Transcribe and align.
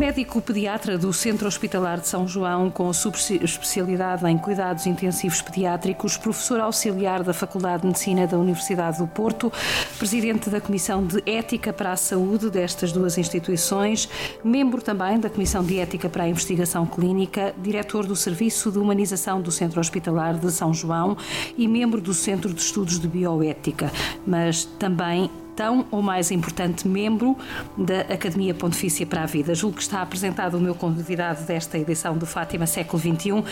Médico 0.00 0.40
pediatra 0.40 0.96
do 0.96 1.12
Centro 1.12 1.46
Hospitalar 1.46 2.00
de 2.00 2.08
São 2.08 2.26
João, 2.26 2.70
com 2.70 2.90
subespecialidade 2.90 4.26
em 4.26 4.38
cuidados 4.38 4.86
intensivos 4.86 5.42
pediátricos, 5.42 6.16
professor 6.16 6.58
auxiliar 6.58 7.22
da 7.22 7.34
Faculdade 7.34 7.82
de 7.82 7.88
Medicina 7.88 8.26
da 8.26 8.38
Universidade 8.38 8.96
do 8.96 9.06
Porto, 9.06 9.52
presidente 9.98 10.48
da 10.48 10.58
Comissão 10.58 11.06
de 11.06 11.22
Ética 11.26 11.70
para 11.70 11.92
a 11.92 11.96
Saúde 11.96 12.48
destas 12.48 12.92
duas 12.92 13.18
instituições, 13.18 14.08
membro 14.42 14.80
também 14.80 15.20
da 15.20 15.28
Comissão 15.28 15.62
de 15.62 15.78
Ética 15.78 16.08
para 16.08 16.24
a 16.24 16.28
Investigação 16.30 16.86
Clínica, 16.86 17.54
diretor 17.62 18.06
do 18.06 18.16
Serviço 18.16 18.72
de 18.72 18.78
Humanização 18.78 19.42
do 19.42 19.52
Centro 19.52 19.80
Hospitalar 19.80 20.38
de 20.38 20.50
São 20.50 20.72
João 20.72 21.14
e 21.58 21.68
membro 21.68 22.00
do 22.00 22.14
Centro 22.14 22.54
de 22.54 22.62
Estudos 22.62 22.98
de 22.98 23.06
Bioética, 23.06 23.92
mas 24.26 24.64
também 24.64 25.30
tão 25.56 25.86
ou 25.90 26.02
mais 26.02 26.30
importante 26.30 26.86
membro 26.86 27.36
da 27.76 28.00
Academia 28.00 28.54
Pontifícia 28.54 29.06
para 29.06 29.22
a 29.22 29.26
Vida. 29.26 29.54
Julgo 29.54 29.76
que 29.76 29.82
está 29.82 30.02
apresentado 30.02 30.54
o 30.56 30.60
meu 30.60 30.74
convidado 30.74 31.44
desta 31.44 31.78
edição 31.78 32.16
do 32.16 32.26
Fátima 32.26 32.66
Século 32.66 33.00
XXI. 33.00 33.44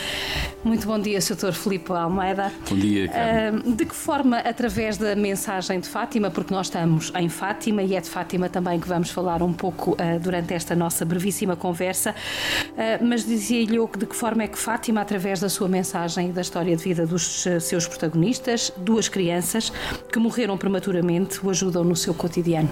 Muito 0.65 0.87
bom 0.87 0.99
dia, 0.99 1.21
Sr. 1.21 1.53
Filipe 1.53 1.93
Almeida. 1.93 2.53
Bom 2.69 2.77
dia, 2.77 3.09
Carmen. 3.09 3.75
De 3.75 3.85
que 3.85 3.95
forma, 3.95 4.39
através 4.39 4.97
da 4.97 5.15
mensagem 5.15 5.81
de 5.81 5.89
Fátima, 5.89 6.31
porque 6.31 6.53
nós 6.53 6.67
estamos 6.67 7.13
em 7.17 7.29
Fátima 7.29 7.83
e 7.83 7.95
é 7.95 8.01
de 8.01 8.09
Fátima 8.09 8.49
também 8.49 8.79
que 8.79 8.89
vamos 8.89 9.11
falar 9.11 9.43
um 9.43 9.53
pouco 9.53 9.93
uh, 9.93 10.21
durante 10.21 10.55
esta 10.55 10.75
nossa 10.75 11.05
brevíssima 11.05 11.57
conversa, 11.57 12.11
uh, 12.11 13.05
mas 13.05 13.25
dizia-lhe 13.25 13.79
de 13.97 14.07
que 14.07 14.17
forma 14.17 14.43
é 14.43 14.49
que 14.49 14.59
Fátima, 14.59 15.01
através 15.01 15.41
da 15.41 15.49
sua 15.49 15.69
mensagem 15.69 16.31
e 16.31 16.33
da 16.33 16.41
história 16.41 16.77
de 16.77 16.83
vida 16.83 17.07
dos 17.07 17.47
uh, 17.47 17.61
seus 17.61 17.87
protagonistas, 17.87 18.73
duas 18.77 19.09
crianças 19.09 19.73
que 20.13 20.19
morreram 20.19 20.57
prematuramente, 20.59 21.45
o 21.45 21.51
ajudam 21.51 21.85
no 21.89 21.97
seu 21.97 22.15
cotidiano? 22.15 22.71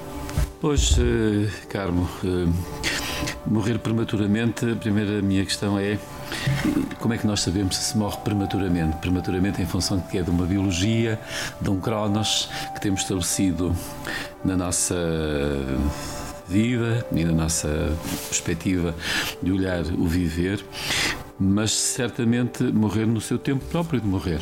Pois, 0.61 0.97
uh, 0.98 1.48
Carmo, 1.69 2.09
uh, 2.25 2.53
morrer 3.47 3.78
prematuramente, 3.78 4.70
a 4.70 4.77
primeira 4.77 5.23
minha 5.23 5.45
questão 5.45 5.78
é 5.78 5.98
como 7.00 7.14
é 7.14 7.19
que 7.19 7.27
nós 7.27 7.41
sabemos 7.41 7.77
se 7.77 7.97
morre 7.97 8.17
prematuramente? 8.25 8.97
Prematuramente 8.97 9.62
em 9.62 9.67
função 9.67 9.98
de 9.98 10.08
que 10.08 10.19
é 10.19 10.23
de 10.23 10.31
uma 10.31 10.45
biologia, 10.45 11.20
de 11.61 11.70
um 11.70 11.81
cronos 11.81 12.48
que 12.75 12.81
temos 12.81 13.03
estabelecido 13.03 13.75
na 14.45 14.56
nossa 14.56 14.97
vida 16.48 17.06
e 17.12 17.25
na 17.25 17.33
nossa 17.33 17.69
perspectiva 18.28 18.95
de 19.42 19.53
olhar 19.53 19.84
o 19.84 20.06
viver, 20.06 20.64
mas 21.39 21.73
certamente 21.73 22.62
morrer 22.62 23.06
no 23.06 23.20
seu 23.20 23.39
tempo 23.39 23.64
próprio 23.67 24.01
de 24.01 24.06
morrer. 24.06 24.41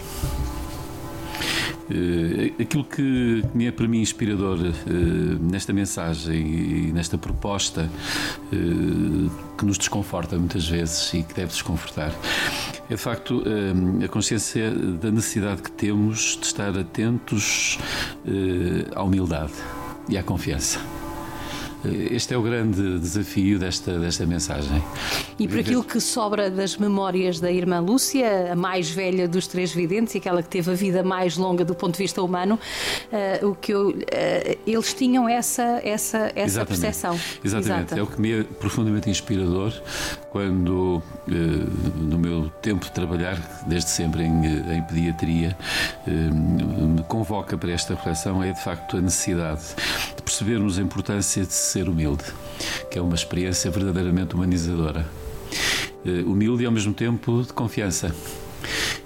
Uh, 1.91 2.63
aquilo 2.63 2.83
que, 2.83 3.45
me 3.53 3.67
é 3.67 3.73
para 3.73 3.87
mim 3.87 4.01
inspirador 4.01 4.59
uh, 4.59 4.93
nesta 5.43 5.71
mensagem 5.71 6.47
e 6.47 6.93
nesta 6.93 7.19
proposta 7.19 7.91
uh, 8.51 9.31
que 9.59 9.67
nos 9.67 9.77
desconforta 9.77 10.39
muitas 10.39 10.67
vezes 10.67 11.13
e 11.13 11.23
que 11.23 11.35
deve 11.35 11.49
desconfortar 11.49 12.11
é 12.89 12.95
de 12.95 13.01
facto 13.01 13.43
a 14.03 14.09
consciência 14.09 14.71
da 14.71 15.11
necessidade 15.11 15.63
que 15.63 15.71
temos 15.71 16.39
de 16.41 16.47
estar 16.47 16.77
atentos 16.77 17.79
à 18.95 19.03
humildade 19.03 19.53
e 20.09 20.19
à 20.19 20.23
confiança. 20.23 20.79
Este 22.11 22.35
é 22.35 22.39
o 22.39 22.43
grande 22.43 22.99
desafio 22.99 23.59
desta, 23.59 23.99
desta 23.99 24.25
mensagem. 24.27 24.83
E 25.39 25.47
por 25.47 25.59
aquilo 25.59 25.85
que 25.85 26.01
sobra 26.01 26.51
das 26.51 26.77
memórias 26.77 27.41
da 27.41 27.51
irmã 27.51 27.81
Lúcia, 27.81 28.53
a 28.53 28.57
mais 28.57 28.91
velha 28.91 29.29
dos 29.29 29.47
três 29.47 29.73
videntes 29.73 30.15
e 30.15 30.19
aquela 30.19 30.43
que 30.43 30.49
teve 30.49 30.71
a 30.71 30.75
vida 30.75 31.03
mais 31.03 31.37
longa 31.37 31.65
do 31.65 31.75
ponto 31.75 31.93
de 31.93 31.99
vista 31.99 32.23
humano, 32.23 32.59
uh, 33.43 33.49
o 33.49 33.55
que 33.55 33.73
eu, 33.73 33.91
uh, 33.91 34.59
eles 34.67 34.95
tinham 34.95 35.29
essa, 35.29 35.81
essa, 35.85 36.33
essa 36.35 36.65
percepção. 36.65 37.19
Exatamente, 37.45 37.95
Exata. 37.95 37.99
é 37.99 38.03
o 38.03 38.07
que 38.07 38.21
me 38.21 38.33
é 38.33 38.43
profundamente 38.43 39.11
inspirador 39.11 39.73
quando, 40.31 41.03
uh, 41.29 41.31
no 41.97 42.19
meu 42.19 42.49
tempo 42.63 42.85
de 42.85 42.93
trabalhar, 42.93 43.39
desde 43.67 43.91
sempre 43.91 44.23
em, 44.23 44.47
em 44.47 44.83
pediatria, 44.83 45.57
me 46.07 47.03
convoca 47.05 47.57
para 47.57 47.73
esta 47.73 47.95
reflexão 47.95 48.43
é 48.43 48.53
de 48.53 48.63
facto 48.63 48.97
a 48.97 49.01
necessidade 49.01 49.63
de 50.17 50.23
percebermos 50.25 50.79
a 50.79 50.83
importância 50.83 51.45
de 51.45 51.53
ser 51.53 51.89
humilde, 51.89 52.25
que 52.91 52.99
é 52.99 53.03
uma 53.03 53.15
experiência 53.15 53.71
verdadeiramente 53.71 54.35
humanizadora. 54.35 55.07
Eh, 56.05 56.23
humilde 56.27 56.63
e 56.63 56.67
ao 56.67 56.73
mesmo 56.73 56.93
tempo 56.93 57.43
de 57.43 57.53
confiança. 57.53 58.15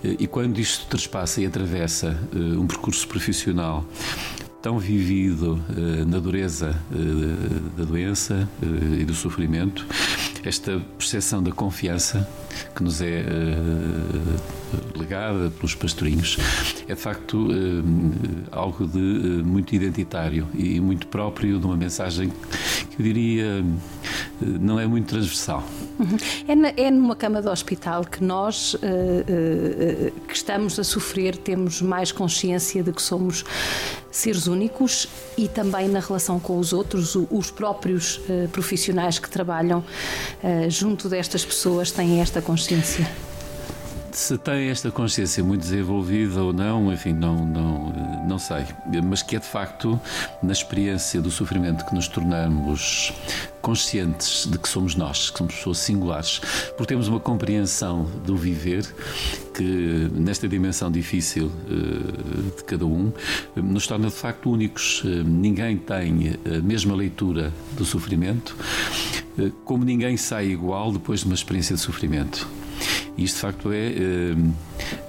Eh, 0.03 0.17
e 0.21 0.27
quando 0.27 0.59
isto 0.59 0.87
transpassa 0.87 1.41
e 1.41 1.47
atravessa 1.47 2.19
eh, 2.35 2.39
um 2.59 2.67
percurso 2.67 3.07
profissional 3.07 3.85
tão 4.61 4.77
vivido 4.77 5.63
na 6.09 6.19
dureza 6.19 6.75
da 7.77 7.85
doença 7.85 8.49
e 8.99 9.05
do 9.05 9.15
sofrimento, 9.15 9.87
esta 10.49 10.81
percepção 10.97 11.43
da 11.43 11.53
confiança 11.53 12.27
que 12.75 12.83
nos 12.83 13.03
é 13.03 13.23
legada 14.97 15.51
pelos 15.51 15.75
pastorinhos 15.75 16.39
é 16.89 16.95
de 16.95 17.01
facto 17.01 17.49
algo 18.51 18.87
de 18.87 18.99
muito 19.45 19.75
identitário 19.75 20.49
e 20.55 20.81
muito 20.81 21.07
próprio 21.09 21.59
de 21.59 21.67
uma 21.67 21.77
mensagem 21.77 22.31
que 22.91 23.01
eu 23.01 23.05
diria 23.05 23.65
não 24.41 24.81
é 24.81 24.87
muito 24.87 25.09
transversal. 25.09 25.63
Uhum. 25.99 26.17
É, 26.47 26.55
na, 26.55 26.69
é, 26.77 26.91
numa 26.91 27.17
cama 27.17 27.43
de 27.43 27.49
hospital 27.49 28.05
que 28.05 28.23
nós 28.23 28.75
uh, 28.75 28.79
uh, 28.79 30.21
que 30.29 30.35
estamos 30.35 30.79
a 30.79 30.85
sofrer 30.85 31.37
temos 31.37 31.83
mais 31.83 32.13
consciência 32.13 32.83
de 32.83 32.93
que 32.93 33.03
somos 33.03 33.45
seres 34.11 34.47
únicos 34.47 35.09
e 35.37 35.49
também 35.49 35.89
na 35.89 36.01
relação 36.01 36.39
com 36.39 36.59
os 36.59 36.73
outros, 36.73 37.17
os 37.17 37.51
próprios 37.51 38.19
uh, 38.19 38.49
profissionais 38.53 39.19
que 39.19 39.29
trabalham 39.29 39.85
junto 40.69 41.09
destas 41.09 41.45
pessoas 41.45 41.91
têm 41.91 42.21
esta 42.21 42.41
consciência 42.41 43.09
se 44.13 44.39
tem 44.39 44.69
esta 44.69 44.91
consciência 44.91 45.43
muito 45.43 45.63
desenvolvida 45.63 46.43
ou 46.43 46.53
não, 46.53 46.93
enfim, 46.93 47.13
não, 47.13 47.45
não, 47.45 47.93
não 48.27 48.39
sei. 48.39 48.65
Mas 49.05 49.23
que 49.23 49.37
é 49.37 49.39
de 49.39 49.47
facto 49.47 50.01
na 50.43 50.53
experiência 50.53 51.21
do 51.21 51.31
sofrimento 51.31 51.85
que 51.85 51.95
nos 51.95 52.09
tornamos 52.09 53.13
conscientes 53.61 54.47
de 54.47 54.59
que 54.59 54.69
somos 54.69 54.95
nós, 54.95 55.31
que 55.31 55.39
somos 55.39 55.55
pessoas 55.55 55.79
singulares, 55.79 56.41
porque 56.77 56.87
temos 56.87 57.09
uma 57.09 57.21
compreensão 57.21 58.05
do 58.25 58.37
viver 58.37 58.87
que, 59.55 60.09
nesta 60.13 60.49
dimensão 60.49 60.91
difícil 60.91 61.47
uh, 61.47 62.57
de 62.57 62.65
cada 62.65 62.87
um, 62.87 63.13
nos 63.57 63.87
torna 63.87 64.09
de 64.09 64.15
facto 64.15 64.51
únicos. 64.51 65.03
Uh, 65.05 65.25
ninguém 65.25 65.77
tem 65.77 66.39
a 66.47 66.61
mesma 66.63 66.95
leitura 66.95 67.53
do 67.77 67.85
sofrimento, 67.85 68.57
uh, 69.39 69.51
como 69.65 69.85
ninguém 69.85 70.17
sai 70.17 70.47
igual 70.47 70.93
depois 70.93 71.21
de 71.21 71.27
uma 71.27 71.35
experiência 71.35 71.75
de 71.75 71.83
sofrimento. 71.83 72.49
E 73.19 73.25
isto, 73.25 73.35
de 73.35 73.41
facto, 73.41 73.73
é, 73.73 73.89
eh, 73.89 74.37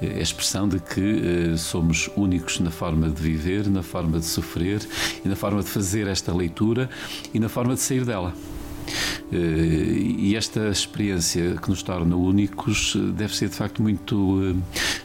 é 0.01 0.15
a 0.15 0.21
expressão 0.21 0.67
de 0.67 0.79
que 0.79 1.51
eh, 1.53 1.57
somos 1.57 2.09
únicos 2.17 2.59
na 2.59 2.71
forma 2.71 3.07
de 3.07 3.21
viver, 3.21 3.69
na 3.69 3.83
forma 3.83 4.19
de 4.19 4.25
sofrer 4.25 4.81
e 5.23 5.29
na 5.29 5.35
forma 5.35 5.61
de 5.61 5.69
fazer 5.69 6.07
esta 6.07 6.33
leitura 6.33 6.89
e 7.31 7.39
na 7.39 7.47
forma 7.47 7.75
de 7.75 7.81
sair 7.81 8.03
dela. 8.03 8.33
Eh, 9.31 9.35
e 9.37 10.35
esta 10.35 10.69
experiência 10.69 11.55
que 11.61 11.69
nos 11.69 11.83
torna 11.83 12.15
únicos 12.15 12.97
deve 13.15 13.35
ser 13.35 13.47
de 13.49 13.55
facto 13.55 13.83
muito, 13.83 14.55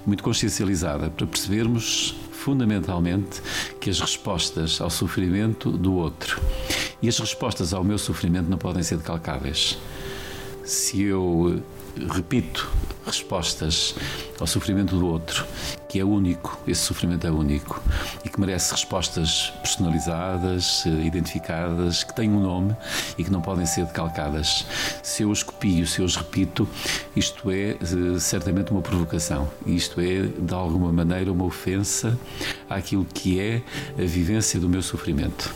muito 0.06 0.24
consciencializada 0.24 1.10
para 1.10 1.26
percebermos 1.26 2.16
fundamentalmente 2.32 3.42
que 3.82 3.90
as 3.90 4.00
respostas 4.00 4.80
ao 4.80 4.88
sofrimento 4.88 5.70
do 5.70 5.92
outro 5.92 6.40
e 7.02 7.08
as 7.08 7.18
respostas 7.18 7.74
ao 7.74 7.84
meu 7.84 7.98
sofrimento 7.98 8.48
não 8.48 8.56
podem 8.56 8.82
ser 8.82 8.96
decalcáveis. 8.96 9.78
Se 10.64 11.02
eu 11.02 11.62
repito 12.10 12.70
respostas 13.06 13.94
ao 14.40 14.46
sofrimento 14.46 14.96
do 14.96 15.06
outro, 15.06 15.46
que 15.88 16.00
é 16.00 16.04
único, 16.04 16.58
esse 16.66 16.80
sofrimento 16.80 17.26
é 17.26 17.30
único 17.30 17.80
e 18.24 18.28
que 18.28 18.40
merece 18.40 18.72
respostas 18.72 19.52
personalizadas, 19.62 20.84
eh, 20.86 21.06
identificadas, 21.06 22.02
que 22.02 22.14
têm 22.14 22.30
um 22.30 22.40
nome 22.40 22.74
e 23.16 23.24
que 23.24 23.30
não 23.30 23.40
podem 23.40 23.66
ser 23.66 23.84
decalcadas. 23.84 24.66
Se 25.02 25.22
eu 25.22 25.30
os 25.30 25.42
copio, 25.42 25.86
se 25.86 26.00
eu 26.00 26.04
os 26.04 26.16
repito, 26.16 26.68
isto 27.14 27.50
é 27.50 27.70
eh, 27.70 28.18
certamente 28.18 28.72
uma 28.72 28.82
provocação, 28.82 29.50
isto 29.66 30.00
é 30.00 30.22
de 30.22 30.54
alguma 30.54 30.92
maneira 30.92 31.30
uma 31.30 31.44
ofensa 31.44 32.18
àquilo 32.68 33.04
que 33.04 33.38
é 33.38 33.62
a 33.98 34.06
vivência 34.06 34.58
do 34.58 34.68
meu 34.68 34.82
sofrimento 34.82 35.54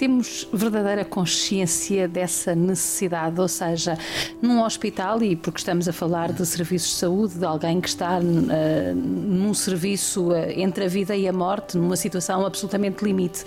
temos 0.00 0.48
verdadeira 0.50 1.04
consciência 1.04 2.08
dessa 2.08 2.54
necessidade, 2.54 3.38
ou 3.38 3.46
seja, 3.46 3.98
num 4.40 4.62
hospital, 4.62 5.22
e 5.22 5.36
porque 5.36 5.58
estamos 5.58 5.86
a 5.86 5.92
falar 5.92 6.32
de 6.32 6.46
serviços 6.46 6.88
de 6.88 6.96
saúde, 6.96 7.34
de 7.34 7.44
alguém 7.44 7.82
que 7.82 7.88
está 7.90 8.18
uh, 8.18 8.94
num 8.94 9.52
serviço 9.52 10.28
uh, 10.28 10.36
entre 10.56 10.86
a 10.86 10.88
vida 10.88 11.14
e 11.14 11.28
a 11.28 11.32
morte, 11.34 11.76
numa 11.76 11.96
situação 11.96 12.46
absolutamente 12.46 13.04
limite, 13.04 13.44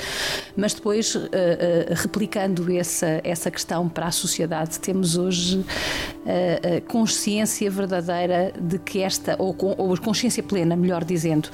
mas 0.56 0.76
depois, 0.76 1.16
uh, 1.16 1.30
replicando 1.96 2.72
essa, 2.72 3.20
essa 3.24 3.50
questão 3.50 3.90
para 3.90 4.06
a 4.06 4.12
sociedade, 4.12 4.80
temos 4.80 5.18
hoje 5.18 5.66
consciência 6.88 7.70
verdadeira 7.70 8.54
de 8.58 8.80
que 8.80 9.02
esta, 9.02 9.36
ou, 9.40 9.56
ou 9.60 9.98
consciência 9.98 10.42
plena, 10.42 10.74
melhor 10.76 11.04
dizendo, 11.04 11.50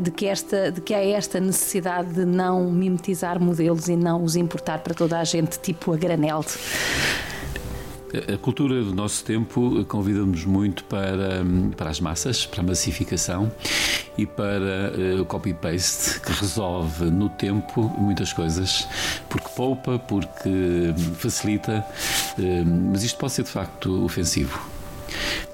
de, 0.00 0.10
que 0.10 0.26
esta, 0.26 0.72
de 0.72 0.80
que 0.80 0.92
há 0.92 1.04
esta 1.04 1.38
necessidade 1.38 2.12
de 2.14 2.24
não 2.24 2.68
mimetizar 2.72 3.40
modelos 3.40 3.88
e 3.88 3.96
não 4.06 4.22
os 4.22 4.36
importar 4.36 4.78
para 4.78 4.94
toda 4.94 5.18
a 5.18 5.24
gente, 5.24 5.58
tipo 5.58 5.92
a 5.92 5.96
granel? 5.96 6.44
A 8.32 8.38
cultura 8.38 8.82
do 8.82 8.94
nosso 8.94 9.24
tempo 9.24 9.84
convida-nos 9.86 10.44
muito 10.44 10.84
para, 10.84 11.44
para 11.76 11.90
as 11.90 12.00
massas, 12.00 12.46
para 12.46 12.60
a 12.60 12.62
massificação 12.62 13.50
e 14.16 14.24
para 14.24 14.92
uh, 14.96 15.22
o 15.22 15.26
copy-paste, 15.26 16.20
que 16.20 16.32
resolve 16.32 17.06
no 17.06 17.28
tempo 17.28 17.82
muitas 17.98 18.32
coisas, 18.32 18.86
porque 19.28 19.48
poupa, 19.56 19.98
porque 19.98 20.94
facilita, 21.16 21.84
uh, 22.38 22.42
mas 22.92 23.02
isto 23.02 23.18
pode 23.18 23.32
ser 23.32 23.42
de 23.42 23.50
facto 23.50 24.04
ofensivo. 24.04 24.75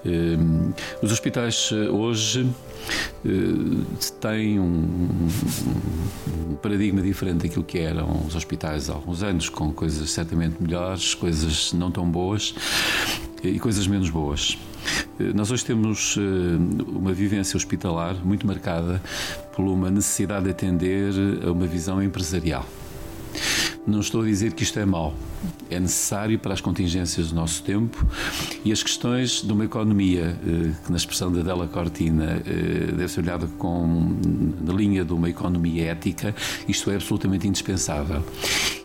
Uh, 0.05 0.73
os 1.03 1.12
hospitais 1.12 1.70
hoje 1.73 2.49
têm 4.20 4.59
um, 4.59 4.64
um, 4.64 6.56
paradigma 6.61 7.00
diferente 7.00 7.47
daquilo 7.47 7.62
que 7.62 7.79
eram 7.79 8.25
os 8.26 8.35
hospitais 8.35 8.91
há 8.91 8.94
alguns 8.94 9.23
anos, 9.23 9.49
com 9.49 9.73
coisas 9.73 10.11
certamente 10.11 10.61
melhores, 10.61 11.14
coisas 11.14 11.73
não 11.73 11.91
tão 11.91 12.09
boas 12.09 12.55
e 13.43 13.59
coisas 13.59 13.87
menos 13.87 14.11
boas. 14.11 14.59
Eh, 15.19 15.32
nós 15.35 15.50
hoje 15.50 15.65
temos 15.65 16.17
eh, 16.19 16.20
uma 16.88 17.12
vivência 17.12 17.56
hospitalar 17.56 18.17
muito 18.25 18.47
marcada 18.47 19.03
por 19.55 19.65
uma 19.65 19.91
necessidade 19.91 20.44
de 20.44 20.50
atender 20.50 21.12
a 21.47 21.53
uma 21.53 21.67
visão 21.67 22.03
empresarial. 22.03 22.67
Não 23.87 24.00
estou 24.00 24.23
a 24.23 24.25
dizer 24.25 24.52
que 24.52 24.62
isto 24.62 24.79
é 24.79 24.84
mau 24.84 25.14
é 25.70 25.81
necessário 25.81 26.38
para 26.38 26.52
as 26.52 26.61
contingências 26.61 27.31
do 27.31 27.34
nosso 27.34 27.62
tempo 27.62 28.06
e 28.64 28.73
as 28.73 28.82
questões 28.82 29.43
de 29.43 29.52
uma 29.52 29.64
economia 29.64 30.38
eh, 30.46 30.73
que, 30.84 30.90
na 30.90 30.96
expressão 30.96 31.32
da 31.32 31.43
Della 31.43 31.67
Cortina, 31.67 32.43
eh, 32.46 32.93
deve 32.93 33.08
ser 33.08 33.20
olhada 33.20 33.46
com, 33.58 34.14
na 34.61 34.73
linha 34.73 35.05
de 35.05 35.12
uma 35.12 35.29
economia 35.29 35.90
ética, 35.90 36.34
isto 36.69 36.90
é 36.90 36.96
absolutamente 36.96 37.49
indispensável. 37.49 38.23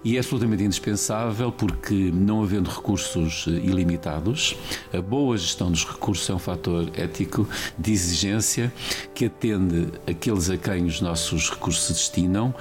E 0.04 0.16
é 0.16 0.20
absolutamente 0.20 0.64
indispensável 0.64 1.52
porque, 1.52 2.12
não 2.14 2.44
havendo 2.44 2.70
recursos 2.70 3.46
eh, 3.48 3.52
ilimitados, 3.52 4.56
a 4.94 5.02
boa 5.02 5.38
gestão 5.38 5.72
dos 5.72 5.86
recursos 5.86 6.30
é 6.30 6.34
um 6.34 6.40
fator 6.40 6.90
ético 6.94 7.48
de 7.78 7.92
exigência 7.92 8.72
que 9.14 9.26
atende 9.26 9.88
aqueles 10.08 10.50
a 10.50 10.58
quem 10.58 10.86
os 10.86 11.02
nossos 11.02 11.50
recursos 11.50 11.86
se 11.86 11.94
destinam 11.94 12.54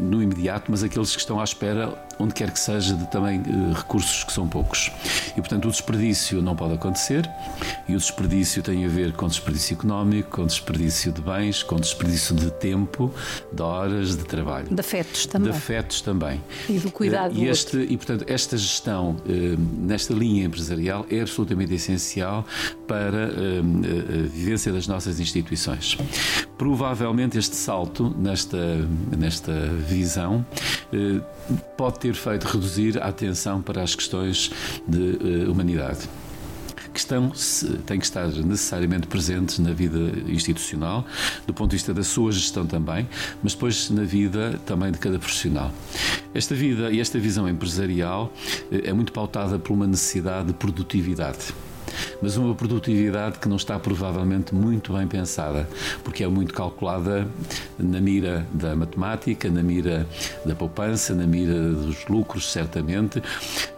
no 0.00 0.22
imediato, 0.22 0.70
mas 0.70 0.82
aqueles 0.82 1.12
que 1.14 1.20
estão 1.20 1.40
à 1.40 1.44
espera, 1.44 1.94
onde 2.18 2.34
quer 2.34 2.50
que 2.50 2.60
seja, 2.60 2.94
de 2.94 3.06
também 3.10 3.40
eh, 3.40 3.76
recursos 3.76 4.24
que 4.24 4.32
são 4.32 4.48
poucos. 4.48 4.90
E, 5.32 5.34
portanto, 5.34 5.66
o 5.66 5.70
desperdício 5.70 6.42
não 6.42 6.54
pode 6.54 6.74
acontecer 6.74 7.28
e 7.88 7.94
o 7.94 7.98
desperdício 7.98 8.62
tem 8.62 8.84
a 8.84 8.88
ver 8.88 9.12
com 9.12 9.26
desperdício 9.26 9.74
económico, 9.74 10.30
com 10.30 10.46
desperdício 10.46 11.12
de 11.12 11.20
bens, 11.20 11.62
com 11.62 11.76
desperdício 11.76 12.34
de 12.34 12.50
tempo, 12.50 13.12
de 13.52 13.62
horas, 13.62 14.16
de 14.16 14.24
trabalho. 14.24 14.68
De 14.70 14.80
afetos 14.80 15.26
também. 15.26 15.50
De 15.50 15.56
afetos 15.56 16.00
também. 16.00 16.40
E 16.68 16.78
do 16.78 16.90
cuidado 16.90 17.34
e, 17.34 17.48
este, 17.48 17.76
e, 17.78 17.96
portanto, 17.96 18.24
esta 18.28 18.56
gestão 18.56 19.16
eh, 19.28 19.56
nesta 19.78 20.14
linha 20.14 20.44
empresarial 20.44 21.06
é 21.10 21.20
absolutamente 21.20 21.74
essencial 21.74 22.44
para 22.86 23.30
eh, 23.32 23.60
a 23.60 24.28
vivência 24.28 24.72
das 24.72 24.86
nossas 24.86 25.18
instituições. 25.20 25.98
Provavelmente 26.56 27.38
este 27.38 27.56
salto 27.56 28.14
nesta, 28.18 28.86
nesta 29.16 29.52
visão 29.88 30.44
pode 31.76 31.98
ter 32.02 32.14
feito 32.14 32.48
reduzir 32.48 33.00
a 33.00 33.06
atenção 33.06 33.62
para 33.62 33.80
as 33.80 33.94
questões 33.94 34.50
de 34.88 34.98
uh, 35.46 35.50
humanidade 35.52 36.08
que 36.92 36.98
estão, 36.98 37.32
têm 37.86 37.98
que 37.98 38.04
estar 38.04 38.26
necessariamente 38.28 39.06
presentes 39.06 39.58
na 39.58 39.72
vida 39.72 39.98
institucional, 40.28 41.06
do 41.46 41.54
ponto 41.54 41.70
de 41.70 41.76
vista 41.76 41.94
da 41.94 42.02
sua 42.02 42.30
gestão 42.32 42.66
também, 42.66 43.08
mas 43.42 43.54
depois 43.54 43.88
na 43.88 44.02
vida 44.02 44.60
também 44.66 44.92
de 44.92 44.98
cada 44.98 45.18
profissional. 45.18 45.72
Esta 46.34 46.54
vida 46.54 46.90
e 46.90 47.00
esta 47.00 47.18
visão 47.18 47.48
empresarial 47.48 48.30
eh, 48.70 48.82
é 48.90 48.92
muito 48.92 49.10
pautada 49.10 49.58
por 49.58 49.72
uma 49.72 49.86
necessidade 49.86 50.48
de 50.48 50.52
produtividade 50.52 51.54
mas 52.20 52.36
uma 52.36 52.54
produtividade 52.54 53.38
que 53.38 53.48
não 53.48 53.56
está 53.56 53.78
provavelmente 53.78 54.54
muito 54.54 54.92
bem 54.92 55.06
pensada, 55.06 55.68
porque 56.04 56.24
é 56.24 56.28
muito 56.28 56.54
calculada 56.54 57.26
na 57.78 58.00
mira 58.00 58.46
da 58.52 58.74
matemática, 58.76 59.50
na 59.50 59.62
mira 59.62 60.06
da 60.44 60.54
poupança, 60.54 61.14
na 61.14 61.26
mira 61.26 61.70
dos 61.72 62.06
lucros, 62.06 62.50
certamente, 62.50 63.22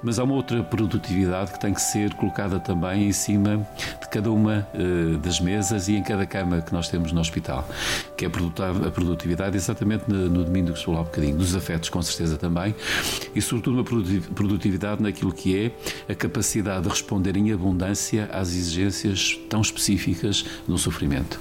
mas 0.03 0.19
há 0.19 0.25
uma 0.25 0.35
outra 0.35 0.63
produtividade 0.63 1.53
que 1.53 1.61
tem 1.61 1.73
que 1.73 1.81
ser 1.81 2.13
colocada 2.15 2.59
também 2.59 3.09
em 3.09 3.13
cima 3.13 3.67
de 4.01 4.09
cada 4.09 4.31
uma 4.31 4.67
uh, 4.75 5.19
das 5.19 5.41
mesas 5.41 5.89
e 5.89 5.95
em 5.95 6.03
cada 6.03 6.27
cama 6.27 6.61
que 6.61 6.73
nós 6.73 6.89
temos 6.89 7.13
no 7.13 7.21
hospital, 7.21 7.69
que 8.17 8.25
é 8.25 8.29
a 8.29 8.91
produtividade 8.91 9.57
exatamente 9.57 10.05
no, 10.09 10.29
no 10.29 10.45
domínio 10.45 10.73
que 10.73 10.79
se 10.79 10.85
falou 10.85 11.01
há 11.01 11.05
bocadinho, 11.05 11.37
dos 11.37 11.55
afetos 11.55 11.89
com 11.89 12.03
certeza 12.03 12.37
também, 12.37 12.75
e 13.35 13.41
sobretudo 13.41 13.75
uma 13.75 13.85
produtividade 14.35 15.03
naquilo 15.03 15.33
que 15.33 15.73
é 16.07 16.13
a 16.13 16.15
capacidade 16.15 16.83
de 16.83 16.89
responder 16.89 17.37
em 17.37 17.53
abundância 17.53 18.04
às 18.33 18.49
exigências 18.49 19.39
tão 19.49 19.61
específicas 19.61 20.45
no 20.67 20.79
sofrimento. 20.79 21.41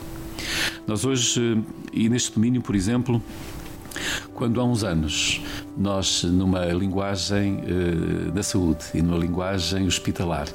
Nós 0.87 1.05
hoje, 1.05 1.61
e 1.91 2.09
neste 2.09 2.33
domínio, 2.33 2.61
por 2.61 2.75
exemplo, 2.75 3.21
quando 4.33 4.59
há 4.59 4.63
uns 4.63 4.83
anos 4.83 5.41
nós, 5.77 6.23
numa 6.23 6.65
linguagem 6.65 7.59
uh, 7.59 8.31
da 8.31 8.43
saúde 8.43 8.85
e 8.93 9.01
numa 9.01 9.17
linguagem 9.17 9.85
hospitalar, 9.85 10.47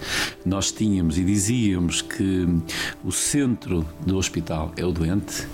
nós 0.44 0.70
tínhamos 0.70 1.18
e 1.18 1.24
dizíamos 1.24 2.02
que 2.02 2.46
o 3.04 3.10
centro 3.10 3.86
do 4.04 4.16
hospital 4.16 4.72
é 4.76 4.84
o 4.84 4.92
doente, 4.92 5.46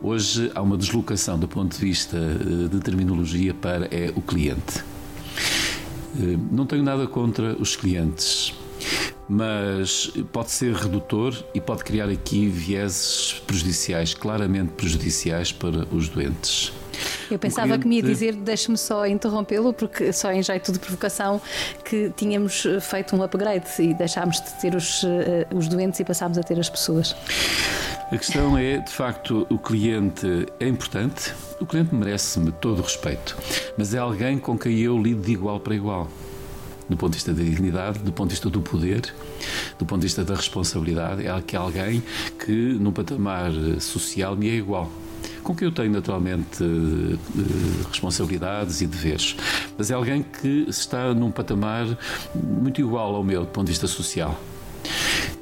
hoje 0.00 0.50
há 0.54 0.62
uma 0.62 0.76
deslocação 0.76 1.38
do 1.38 1.48
ponto 1.48 1.76
de 1.76 1.84
vista 1.84 2.16
uh, 2.16 2.68
de 2.68 2.80
terminologia 2.80 3.54
para 3.54 3.86
é 3.86 4.12
o 4.14 4.22
cliente. 4.22 4.84
Não 6.50 6.66
tenho 6.66 6.82
nada 6.82 7.06
contra 7.06 7.56
os 7.58 7.74
clientes 7.74 8.52
mas 9.28 10.12
pode 10.32 10.50
ser 10.50 10.74
redutor 10.74 11.34
e 11.54 11.60
pode 11.60 11.84
criar 11.84 12.08
aqui 12.08 12.48
vieses 12.48 13.42
prejudiciais, 13.46 14.14
claramente 14.14 14.72
prejudiciais 14.72 15.52
para 15.52 15.86
os 15.92 16.08
doentes. 16.08 16.72
Eu 17.30 17.38
pensava 17.38 17.68
cliente... 17.68 17.82
que 17.82 17.88
me 17.88 17.96
ia 17.96 18.02
dizer, 18.02 18.34
deixe-me 18.34 18.76
só 18.76 19.06
interrompê-lo, 19.06 19.72
porque 19.72 20.12
só 20.12 20.30
em 20.30 20.42
jeito 20.42 20.70
de 20.72 20.78
provocação 20.78 21.40
que 21.84 22.12
tínhamos 22.16 22.66
feito 22.80 23.16
um 23.16 23.22
upgrade 23.22 23.66
e 23.78 23.94
deixámos 23.94 24.40
de 24.40 24.60
ter 24.60 24.74
os, 24.74 25.02
eh, 25.04 25.46
os 25.54 25.68
doentes 25.68 25.98
e 26.00 26.04
passámos 26.04 26.36
a 26.36 26.42
ter 26.42 26.58
as 26.58 26.68
pessoas. 26.68 27.16
A 28.10 28.18
questão 28.18 28.58
é, 28.58 28.78
de 28.78 28.90
facto, 28.92 29.46
o 29.48 29.58
cliente 29.58 30.46
é 30.60 30.68
importante, 30.68 31.32
o 31.58 31.64
cliente 31.64 31.94
merece-me 31.94 32.52
todo 32.52 32.80
o 32.80 32.82
respeito, 32.82 33.38
mas 33.78 33.94
é 33.94 33.98
alguém 33.98 34.38
com 34.38 34.58
quem 34.58 34.78
eu 34.80 35.00
lido 35.00 35.22
de 35.22 35.32
igual 35.32 35.58
para 35.58 35.74
igual 35.74 36.08
do 36.92 36.98
ponto 36.98 37.12
de 37.12 37.16
vista 37.16 37.32
da 37.32 37.42
dignidade, 37.42 37.98
do 38.00 38.12
ponto 38.12 38.28
de 38.28 38.34
vista 38.34 38.50
do 38.50 38.60
poder, 38.60 39.02
do 39.78 39.84
ponto 39.86 40.00
de 40.00 40.06
vista 40.06 40.24
da 40.24 40.34
responsabilidade. 40.34 41.26
É 41.26 41.40
que 41.40 41.56
alguém 41.56 42.02
que, 42.38 42.52
num 42.52 42.92
patamar 42.92 43.50
social, 43.80 44.36
me 44.36 44.48
é 44.48 44.54
igual 44.54 44.90
com 45.42 45.54
quem 45.54 45.66
eu 45.66 45.72
tenho 45.72 45.90
naturalmente 45.90 46.62
eh, 46.62 47.86
responsabilidades 47.88 48.80
e 48.80 48.86
deveres, 48.86 49.36
mas 49.76 49.90
é 49.90 49.94
alguém 49.94 50.22
que 50.22 50.66
está 50.68 51.12
num 51.12 51.30
patamar 51.32 51.98
muito 52.34 52.80
igual 52.80 53.14
ao 53.16 53.24
meu 53.24 53.40
do 53.40 53.48
ponto 53.48 53.66
de 53.66 53.72
vista 53.72 53.88
social. 53.88 54.38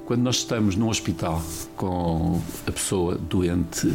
Quando 0.07 0.23
nós 0.23 0.37
estamos 0.37 0.75
num 0.75 0.89
hospital 0.89 1.43
com 1.77 2.41
a 2.67 2.73
pessoa 2.73 3.17
doente, 3.17 3.95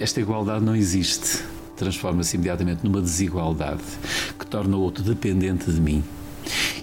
esta 0.00 0.20
igualdade 0.20 0.64
não 0.64 0.74
existe. 0.74 1.44
Transforma-se 1.76 2.36
imediatamente 2.36 2.84
numa 2.84 3.00
desigualdade 3.00 3.82
que 4.38 4.46
torna 4.46 4.76
o 4.76 4.80
outro 4.80 5.02
dependente 5.02 5.70
de 5.70 5.80
mim 5.80 6.02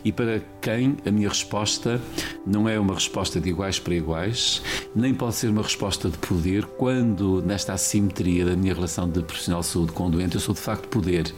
e 0.03 0.11
para 0.11 0.41
quem 0.61 0.97
a 1.05 1.11
minha 1.11 1.29
resposta 1.29 2.01
não 2.45 2.67
é 2.67 2.79
uma 2.79 2.93
resposta 2.93 3.39
de 3.39 3.49
iguais 3.49 3.79
para 3.79 3.93
iguais, 3.93 4.61
nem 4.95 5.13
pode 5.13 5.35
ser 5.35 5.49
uma 5.49 5.61
resposta 5.61 6.09
de 6.09 6.17
poder, 6.17 6.65
quando 6.65 7.41
nesta 7.45 7.73
assimetria 7.73 8.45
da 8.45 8.55
minha 8.55 8.73
relação 8.73 9.09
de 9.09 9.21
profissional 9.21 9.61
de 9.61 9.67
saúde 9.67 9.91
com 9.91 10.07
o 10.07 10.09
doente, 10.09 10.35
eu 10.35 10.41
sou 10.41 10.55
de 10.55 10.61
facto 10.61 10.87
poder. 10.87 11.33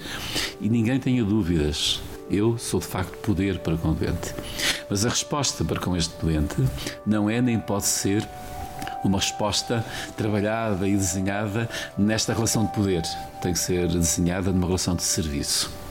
E 0.62 0.70
ninguém 0.70 1.00
tenha 1.00 1.24
dúvidas. 1.24 2.02
Eu 2.32 2.58
sou 2.58 2.80
de 2.80 2.88
facto 2.88 3.16
poder 3.18 3.60
para 3.60 3.78
com 3.78 3.90
o 3.90 3.94
doente. 3.94 4.34
Mas 4.90 5.06
a 5.06 5.10
resposta 5.10 5.64
para 5.64 5.80
com 5.80 5.96
este 5.96 6.14
doente 6.24 6.56
não 7.06 7.30
é 7.30 7.42
nem 7.42 7.60
pode 7.60 7.86
ser 7.86 8.28
uma 9.04 9.18
resposta 9.20 9.86
trabalhada 10.16 10.88
e 10.88 10.96
desenhada 10.96 11.70
nesta 11.98 12.34
relação 12.34 12.66
de 12.66 12.72
poder. 12.72 13.04
Tem 13.42 13.54
que 13.54 13.60
ser 13.60 13.88
desenhada 13.88 14.52
numa 14.52 14.66
relação 14.66 14.96
de 14.96 15.04
serviço. 15.04 15.83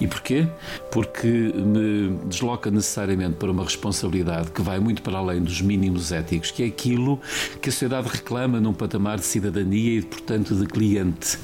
E 0.00 0.06
porquê? 0.06 0.46
Porque 0.90 1.26
me 1.26 2.18
desloca 2.26 2.70
necessariamente 2.70 3.36
para 3.36 3.50
uma 3.50 3.64
responsabilidade 3.64 4.50
que 4.50 4.62
vai 4.62 4.80
muito 4.80 5.02
para 5.02 5.18
além 5.18 5.42
dos 5.42 5.60
mínimos 5.60 6.12
éticos, 6.12 6.50
que 6.50 6.62
é 6.62 6.66
aquilo 6.66 7.20
que 7.60 7.68
a 7.68 7.72
sociedade 7.72 8.08
reclama 8.08 8.60
num 8.60 8.72
patamar 8.72 9.18
de 9.18 9.26
cidadania 9.26 9.98
e, 9.98 10.02
portanto, 10.02 10.54
de 10.54 10.66
cliente. 10.66 11.38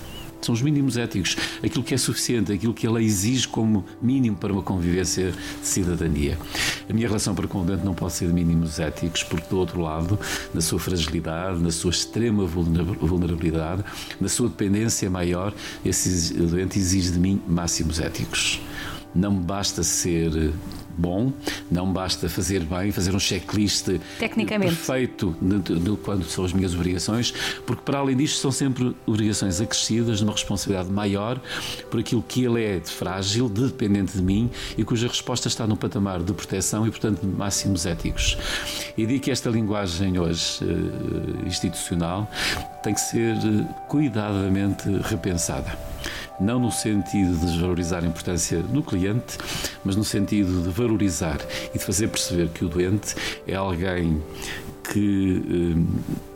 São 0.47 0.55
os 0.55 0.63
mínimos 0.63 0.97
éticos, 0.97 1.37
aquilo 1.61 1.83
que 1.83 1.93
é 1.93 1.99
suficiente, 1.99 2.53
aquilo 2.53 2.73
que 2.73 2.87
a 2.87 2.91
lei 2.93 3.05
exige 3.05 3.49
como 3.49 3.85
mínimo 4.01 4.37
para 4.37 4.53
uma 4.53 4.63
convivência 4.63 5.33
de 5.33 5.67
cidadania. 5.67 6.39
A 6.89 6.93
minha 6.93 7.09
relação 7.09 7.35
para 7.35 7.49
com 7.49 7.63
o 7.63 7.65
doente 7.65 7.85
não 7.85 7.95
pode 7.95 8.13
ser 8.13 8.29
de 8.29 8.33
mínimos 8.33 8.79
éticos, 8.79 9.25
porque 9.25 9.49
do 9.51 9.59
outro 9.59 9.81
lado, 9.81 10.17
na 10.55 10.61
sua 10.61 10.79
fragilidade, 10.79 11.59
na 11.59 11.73
sua 11.73 11.91
extrema 11.91 12.47
vulnerabilidade, 12.47 13.83
na 14.21 14.29
sua 14.29 14.49
dependência 14.49 15.11
maior, 15.11 15.53
esse 15.85 16.33
doente 16.35 16.79
exige 16.79 17.11
de 17.11 17.19
mim 17.19 17.43
máximos 17.49 17.99
éticos. 17.99 18.61
Não 19.13 19.33
me 19.33 19.41
basta 19.41 19.83
ser 19.83 20.53
bom, 20.97 21.33
não 21.71 21.93
basta 21.93 22.29
fazer 22.29 22.61
bem, 22.61 22.91
fazer 22.93 23.15
um 23.15 23.19
checklist 23.19 23.89
Tecnicamente. 24.19 24.75
perfeito 24.75 25.37
de, 25.41 25.59
de, 25.59 25.79
de 25.79 25.97
quando 25.99 26.25
são 26.25 26.45
as 26.45 26.53
minhas 26.53 26.75
obrigações, 26.75 27.33
porque 27.67 27.83
para 27.83 27.99
além 27.99 28.17
disto 28.17 28.41
são 28.41 28.51
sempre 28.51 28.95
obrigações 29.07 29.61
acrescidas, 29.61 30.21
numa 30.21 30.33
responsabilidade 30.33 30.91
maior 30.91 31.41
por 31.91 32.01
aquilo 32.01 32.23
que 32.23 32.45
ele 32.45 32.63
é 32.65 32.79
de 32.79 32.91
frágil, 32.91 33.49
de 33.49 33.67
dependente 33.67 34.17
de 34.17 34.23
mim 34.23 34.51
e 34.77 34.85
cuja 34.85 35.09
resposta 35.09 35.49
está 35.49 35.67
no 35.67 35.77
patamar 35.77 36.23
de 36.23 36.33
proteção 36.33 36.87
e, 36.87 36.91
portanto, 36.91 37.21
de 37.21 37.27
máximos 37.27 37.87
éticos. 37.87 38.37
E 38.97 39.07
digo 39.07 39.23
que 39.23 39.31
esta 39.31 39.51
linguagem 39.51 40.19
hoje 40.19 40.65
uh, 40.65 41.47
institucional 41.47 42.31
tem 42.83 42.95
que 42.95 43.01
ser 43.01 43.35
uh, 43.35 43.65
cuidadamente 43.89 44.89
repensada 45.05 45.77
não 46.41 46.59
no 46.59 46.71
sentido 46.71 47.35
de 47.35 47.47
desvalorizar 47.47 48.05
a 48.05 48.07
importância 48.07 48.61
do 48.61 48.83
cliente, 48.83 49.39
mas 49.85 49.97
no 49.97 50.05
sentido 50.05 50.63
de 50.63 50.69
valorizar 50.69 51.39
e 51.75 51.79
de 51.79 51.85
fazer 51.85 52.09
perceber 52.09 52.49
que 52.49 52.65
o 52.65 52.69
doente 52.69 53.15
é 53.47 53.55
alguém 53.55 54.23
que, 54.93 55.43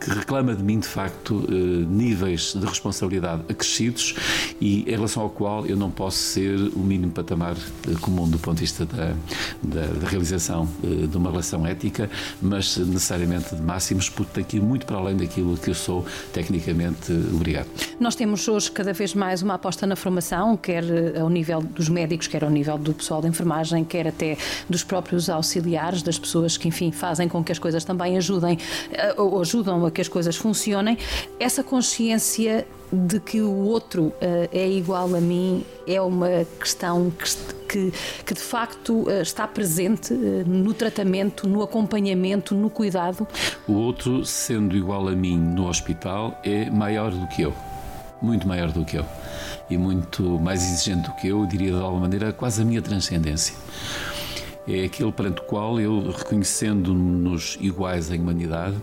que, 0.01 0.09
reclama 0.09 0.55
de 0.55 0.63
mim, 0.63 0.79
de 0.79 0.87
facto, 0.87 1.45
eh, 1.49 1.53
níveis 1.53 2.53
de 2.55 2.65
responsabilidade 2.65 3.43
acrescidos 3.49 4.15
e 4.59 4.81
em 4.81 4.91
relação 4.91 5.23
ao 5.23 5.29
qual 5.29 5.65
eu 5.65 5.77
não 5.77 5.91
posso 5.91 6.17
ser 6.17 6.55
o 6.75 6.79
mínimo 6.79 7.11
patamar 7.11 7.55
eh, 7.55 7.93
comum 8.01 8.27
do 8.27 8.39
ponto 8.39 8.55
de 8.55 8.61
vista 8.61 8.85
da, 8.85 9.13
da, 9.61 9.87
da 9.87 10.07
realização 10.07 10.67
de 10.81 11.15
uma 11.17 11.29
relação 11.29 11.65
ética, 11.65 12.09
mas 12.41 12.77
necessariamente 12.77 13.55
de 13.55 13.61
máximos, 13.61 14.09
porque 14.09 14.31
tem 14.33 14.43
que 14.43 14.57
ir 14.57 14.61
muito 14.61 14.85
para 14.85 14.97
além 14.97 15.15
daquilo 15.15 15.57
que 15.57 15.69
eu 15.69 15.75
sou 15.75 16.05
tecnicamente 16.33 17.11
obrigado. 17.33 17.67
Nós 17.99 18.15
temos 18.15 18.47
hoje 18.47 18.71
cada 18.71 18.93
vez 18.93 19.13
mais 19.13 19.41
uma 19.41 19.55
aposta 19.55 19.85
na 19.85 19.95
formação, 19.95 20.57
quer 20.57 20.83
ao 21.19 21.29
nível 21.29 21.61
dos 21.61 21.89
médicos, 21.89 22.27
quer 22.27 22.43
ao 22.43 22.49
nível 22.49 22.77
do 22.77 22.93
pessoal 22.93 23.21
da 23.21 23.27
enfermagem, 23.27 23.83
quer 23.83 24.07
até 24.07 24.37
dos 24.69 24.83
próprios 24.83 25.29
auxiliares, 25.29 26.01
das 26.01 26.17
pessoas 26.17 26.57
que, 26.57 26.67
enfim, 26.67 26.91
fazem 26.91 27.27
com 27.27 27.43
que 27.43 27.51
as 27.51 27.59
coisas 27.59 27.83
também 27.83 28.17
ajudem 28.17 28.57
eh, 28.91 29.13
ou 29.17 29.41
ajudam 29.41 29.85
que 29.91 30.01
as 30.01 30.07
coisas 30.07 30.35
funcionem, 30.35 30.97
essa 31.39 31.63
consciência 31.63 32.65
de 32.91 33.19
que 33.19 33.41
o 33.41 33.55
outro 33.55 34.11
eh, 34.19 34.49
é 34.51 34.69
igual 34.69 35.15
a 35.15 35.21
mim 35.21 35.63
é 35.87 36.01
uma 36.01 36.45
questão 36.59 37.11
que, 37.67 37.91
que, 38.25 38.33
de 38.33 38.39
facto 38.39 39.09
eh, 39.09 39.21
está 39.21 39.47
presente 39.47 40.13
no 40.13 40.73
tratamento, 40.73 41.47
no 41.47 41.61
acompanhamento, 41.63 42.53
no 42.53 42.69
cuidado? 42.69 43.25
O 43.67 43.73
outro, 43.73 44.25
sendo 44.25 44.75
igual 44.75 45.07
a 45.07 45.11
mim 45.11 45.37
no 45.37 45.67
hospital, 45.67 46.37
é 46.43 46.69
maior 46.69 47.11
do 47.11 47.27
que 47.27 47.43
eu. 47.43 47.53
Muito 48.21 48.47
maior 48.47 48.71
do 48.71 48.83
que 48.83 48.97
eu. 48.97 49.05
E 49.69 49.77
muito 49.77 50.23
mais 50.39 50.61
exigente 50.61 51.09
do 51.09 51.15
que 51.15 51.29
eu, 51.29 51.45
diria 51.45 51.71
de 51.71 51.81
alguma 51.81 52.01
maneira, 52.01 52.33
quase 52.33 52.61
a 52.61 52.65
minha 52.65 52.81
transcendência 52.81 53.55
é 54.67 54.85
aquele 54.85 55.11
perante 55.11 55.41
o 55.41 55.43
qual 55.43 55.79
eu, 55.79 56.11
reconhecendo-nos 56.11 57.57
iguais 57.59 58.11
em 58.11 58.19
humanidade, 58.19 58.75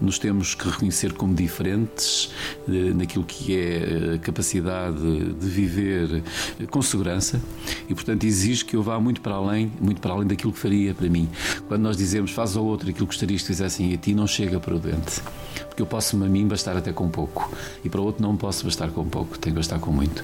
nos 0.00 0.18
temos 0.18 0.54
que 0.54 0.68
reconhecer 0.68 1.12
como 1.12 1.34
diferentes 1.34 2.32
eh, 2.68 2.92
naquilo 2.94 3.24
que 3.24 3.56
é 3.56 3.60
a 3.60 4.14
eh, 4.14 4.18
capacidade 4.18 4.98
de 5.34 5.46
viver 5.46 6.22
com 6.70 6.82
segurança 6.82 7.40
e, 7.88 7.94
portanto, 7.94 8.24
exige 8.24 8.64
que 8.64 8.74
eu 8.74 8.82
vá 8.82 8.98
muito 8.98 9.20
para 9.20 9.34
além, 9.34 9.72
muito 9.80 10.00
para 10.00 10.12
além 10.12 10.26
daquilo 10.26 10.52
que 10.52 10.58
faria 10.58 10.94
para 10.94 11.08
mim. 11.08 11.28
Quando 11.68 11.82
nós 11.82 11.96
dizemos 11.96 12.32
faz 12.32 12.56
ao 12.56 12.64
outro 12.64 12.90
aquilo 12.90 13.06
que 13.06 13.12
gostarias 13.12 13.42
que 13.42 13.48
fizessem 13.48 13.94
a 13.94 13.96
ti, 13.96 14.14
não 14.14 14.26
chega 14.26 14.58
para 14.58 14.74
o 14.74 14.78
doente. 14.78 15.22
Porque 15.68 15.82
eu 15.82 15.86
posso 15.86 16.16
a 16.16 16.28
mim 16.28 16.46
bastar 16.46 16.76
até 16.76 16.92
com 16.92 17.08
pouco 17.08 17.52
e 17.84 17.88
para 17.88 18.00
o 18.00 18.04
outro 18.04 18.22
não 18.22 18.36
posso 18.36 18.64
bastar 18.64 18.90
com 18.90 19.04
pouco, 19.04 19.38
tenho 19.38 19.54
que 19.54 19.60
bastar 19.60 19.78
com 19.78 19.92
muito 19.92 20.22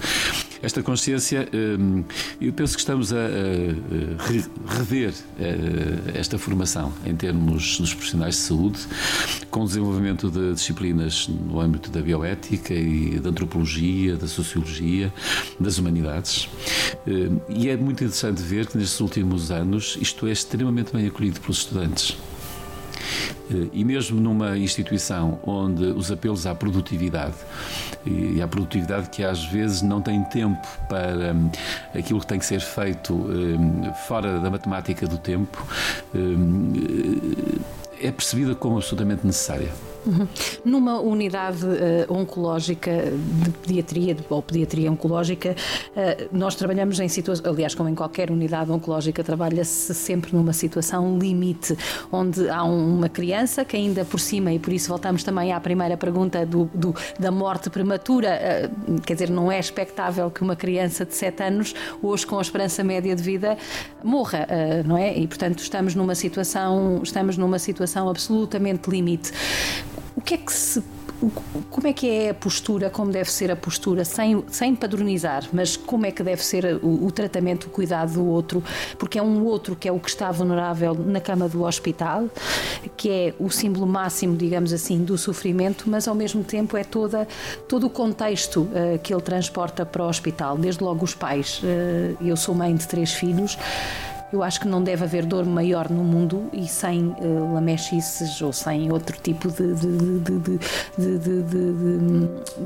esta 0.62 0.82
consciência, 0.82 1.48
hum, 1.52 2.04
eu 2.40 2.52
penso 2.52 2.74
que 2.74 2.80
estamos 2.80 3.12
a 3.12 3.16
rever 4.78 5.12
eh, 5.38 6.12
esta 6.14 6.38
formação 6.38 6.92
em 7.04 7.14
termos 7.14 7.78
dos 7.78 7.94
profissionais 7.94 8.36
de 8.36 8.40
saúde, 8.40 8.78
com 9.50 9.62
o 9.62 9.66
desenvolvimento 9.66 10.30
de 10.30 10.54
disciplinas 10.54 11.28
no 11.28 11.60
âmbito 11.60 11.90
da 11.90 12.00
bioética 12.00 12.74
e 12.74 13.18
da 13.18 13.30
antropologia, 13.30 14.16
da 14.16 14.26
sociologia, 14.26 15.12
das 15.58 15.78
humanidades. 15.78 16.48
Hum, 17.06 17.38
e 17.48 17.68
é 17.68 17.76
muito 17.76 18.02
interessante 18.04 18.42
ver 18.42 18.66
que 18.66 18.78
nestes 18.78 19.00
últimos 19.00 19.50
anos 19.50 19.96
isto 20.00 20.26
é 20.26 20.32
extremamente 20.32 20.92
bem 20.92 21.06
acolhido 21.06 21.40
pelos 21.40 21.58
estudantes. 21.58 22.16
E 23.72 23.84
mesmo 23.84 24.20
numa 24.20 24.58
instituição 24.58 25.38
onde 25.44 25.84
os 25.84 26.10
apelos 26.10 26.46
à 26.46 26.54
produtividade 26.54 27.34
e 28.04 28.42
à 28.42 28.48
produtividade 28.48 29.08
que 29.10 29.22
às 29.22 29.44
vezes 29.44 29.82
não 29.82 30.00
tem 30.00 30.22
tempo 30.24 30.66
para 30.88 31.32
hum, 31.32 31.50
aquilo 31.94 32.20
que 32.20 32.26
tem 32.26 32.38
que 32.38 32.46
ser 32.46 32.60
feito 32.60 33.14
hum, 33.14 33.92
fora 34.06 34.38
da 34.40 34.50
matemática 34.50 35.06
do 35.06 35.18
tempo, 35.18 35.64
hum, 36.14 36.72
é 38.00 38.10
percebida 38.10 38.54
como 38.54 38.76
absolutamente 38.76 39.26
necessária. 39.26 39.72
Uhum. 40.06 40.28
Numa 40.64 41.00
unidade 41.00 41.66
uh, 41.66 42.12
oncológica 42.12 42.92
de 43.42 43.50
pediatria 43.50 44.14
de, 44.14 44.24
ou 44.30 44.40
pediatria 44.40 44.90
oncológica, 44.90 45.50
uh, 45.50 46.28
nós 46.30 46.54
trabalhamos 46.54 47.00
em 47.00 47.08
situações, 47.08 47.46
aliás, 47.46 47.74
como 47.74 47.88
em 47.88 47.94
qualquer 47.94 48.30
unidade 48.30 48.70
oncológica, 48.70 49.24
trabalha-se 49.24 49.92
sempre 49.94 50.34
numa 50.34 50.52
situação 50.52 51.18
limite, 51.18 51.76
onde 52.12 52.48
há 52.48 52.62
um, 52.62 52.98
uma 52.98 53.08
criança 53.08 53.64
que 53.64 53.76
ainda 53.76 54.04
por 54.04 54.20
cima, 54.20 54.52
e 54.52 54.60
por 54.60 54.72
isso 54.72 54.88
voltamos 54.88 55.24
também 55.24 55.52
à 55.52 55.60
primeira 55.60 55.96
pergunta 55.96 56.46
do, 56.46 56.70
do 56.72 56.94
da 57.18 57.32
morte 57.32 57.68
prematura, 57.68 58.70
uh, 58.88 59.00
quer 59.00 59.14
dizer, 59.14 59.30
não 59.30 59.50
é 59.50 59.58
expectável 59.58 60.30
que 60.30 60.40
uma 60.40 60.54
criança 60.54 61.04
de 61.04 61.14
7 61.14 61.42
anos, 61.42 61.74
hoje 62.00 62.24
com 62.24 62.38
a 62.38 62.42
esperança 62.42 62.84
média 62.84 63.16
de 63.16 63.22
vida, 63.22 63.58
morra, 64.04 64.46
não 64.84 64.96
é? 64.96 65.16
E 65.16 65.26
portanto 65.26 65.58
estamos 65.58 65.94
numa 65.94 66.14
situação, 66.14 67.00
estamos 67.02 67.36
numa 67.36 67.58
situação 67.58 68.08
absolutamente 68.08 68.88
limite. 68.88 69.32
Que 70.26 70.34
é 70.34 70.36
que 70.36 70.52
se 70.52 70.82
como 71.70 71.86
é 71.86 71.92
que 71.92 72.08
é 72.08 72.30
a 72.30 72.34
postura, 72.34 72.90
como 72.90 73.10
deve 73.10 73.30
ser 73.30 73.50
a 73.50 73.56
postura, 73.56 74.04
sem, 74.04 74.44
sem 74.48 74.74
padronizar, 74.74 75.44
mas 75.52 75.76
como 75.76 76.04
é 76.04 76.10
que 76.10 76.22
deve 76.22 76.44
ser 76.44 76.78
o, 76.82 77.06
o, 77.06 77.10
tratamento, 77.10 77.64
o 77.64 77.70
cuidado 77.70 78.14
do 78.14 78.26
outro, 78.26 78.62
porque 78.98 79.18
é 79.18 79.22
um 79.22 79.42
outro 79.44 79.74
que 79.74 79.88
é 79.88 79.92
o 79.92 79.98
que 79.98 80.10
está 80.10 80.30
vulnerável 80.30 80.94
na 80.94 81.20
cama 81.20 81.48
do 81.48 81.64
hospital, 81.64 82.28
que 82.96 83.10
é 83.10 83.34
o 83.38 83.50
símbolo 83.50 83.86
máximo, 83.86 84.36
digamos 84.36 84.72
assim, 84.72 85.02
do 85.02 85.16
sofrimento, 85.16 85.88
mas 85.88 86.06
ao 86.06 86.14
mesmo 86.14 86.44
tempo 86.44 86.76
é 86.76 86.84
toda, 86.84 87.26
todo 87.68 87.86
o 87.86 87.90
contexto 87.90 88.62
uh, 88.62 88.98
que 89.02 89.12
ele 89.14 89.22
transporta 89.22 89.86
para 89.86 90.04
o 90.04 90.08
hospital, 90.08 90.58
desde 90.58 90.82
logo 90.82 91.04
os 91.04 91.14
pais. 91.14 91.62
Uh, 91.62 92.16
eu 92.24 92.36
sou 92.36 92.54
mãe 92.54 92.74
de 92.74 92.86
três 92.86 93.12
filhos. 93.12 93.56
Eu 94.32 94.42
acho 94.42 94.60
que 94.60 94.68
não 94.68 94.82
deve 94.82 95.04
haver 95.04 95.24
dor 95.24 95.44
maior 95.44 95.88
no 95.88 96.02
mundo 96.02 96.48
e 96.52 96.66
sem 96.66 97.08
uh, 97.08 97.54
lamechices 97.54 98.42
ou 98.42 98.52
sem 98.52 98.90
outro 98.90 99.16
tipo 99.20 99.48
de, 99.50 99.74
de, 99.74 100.18
de, 100.18 100.58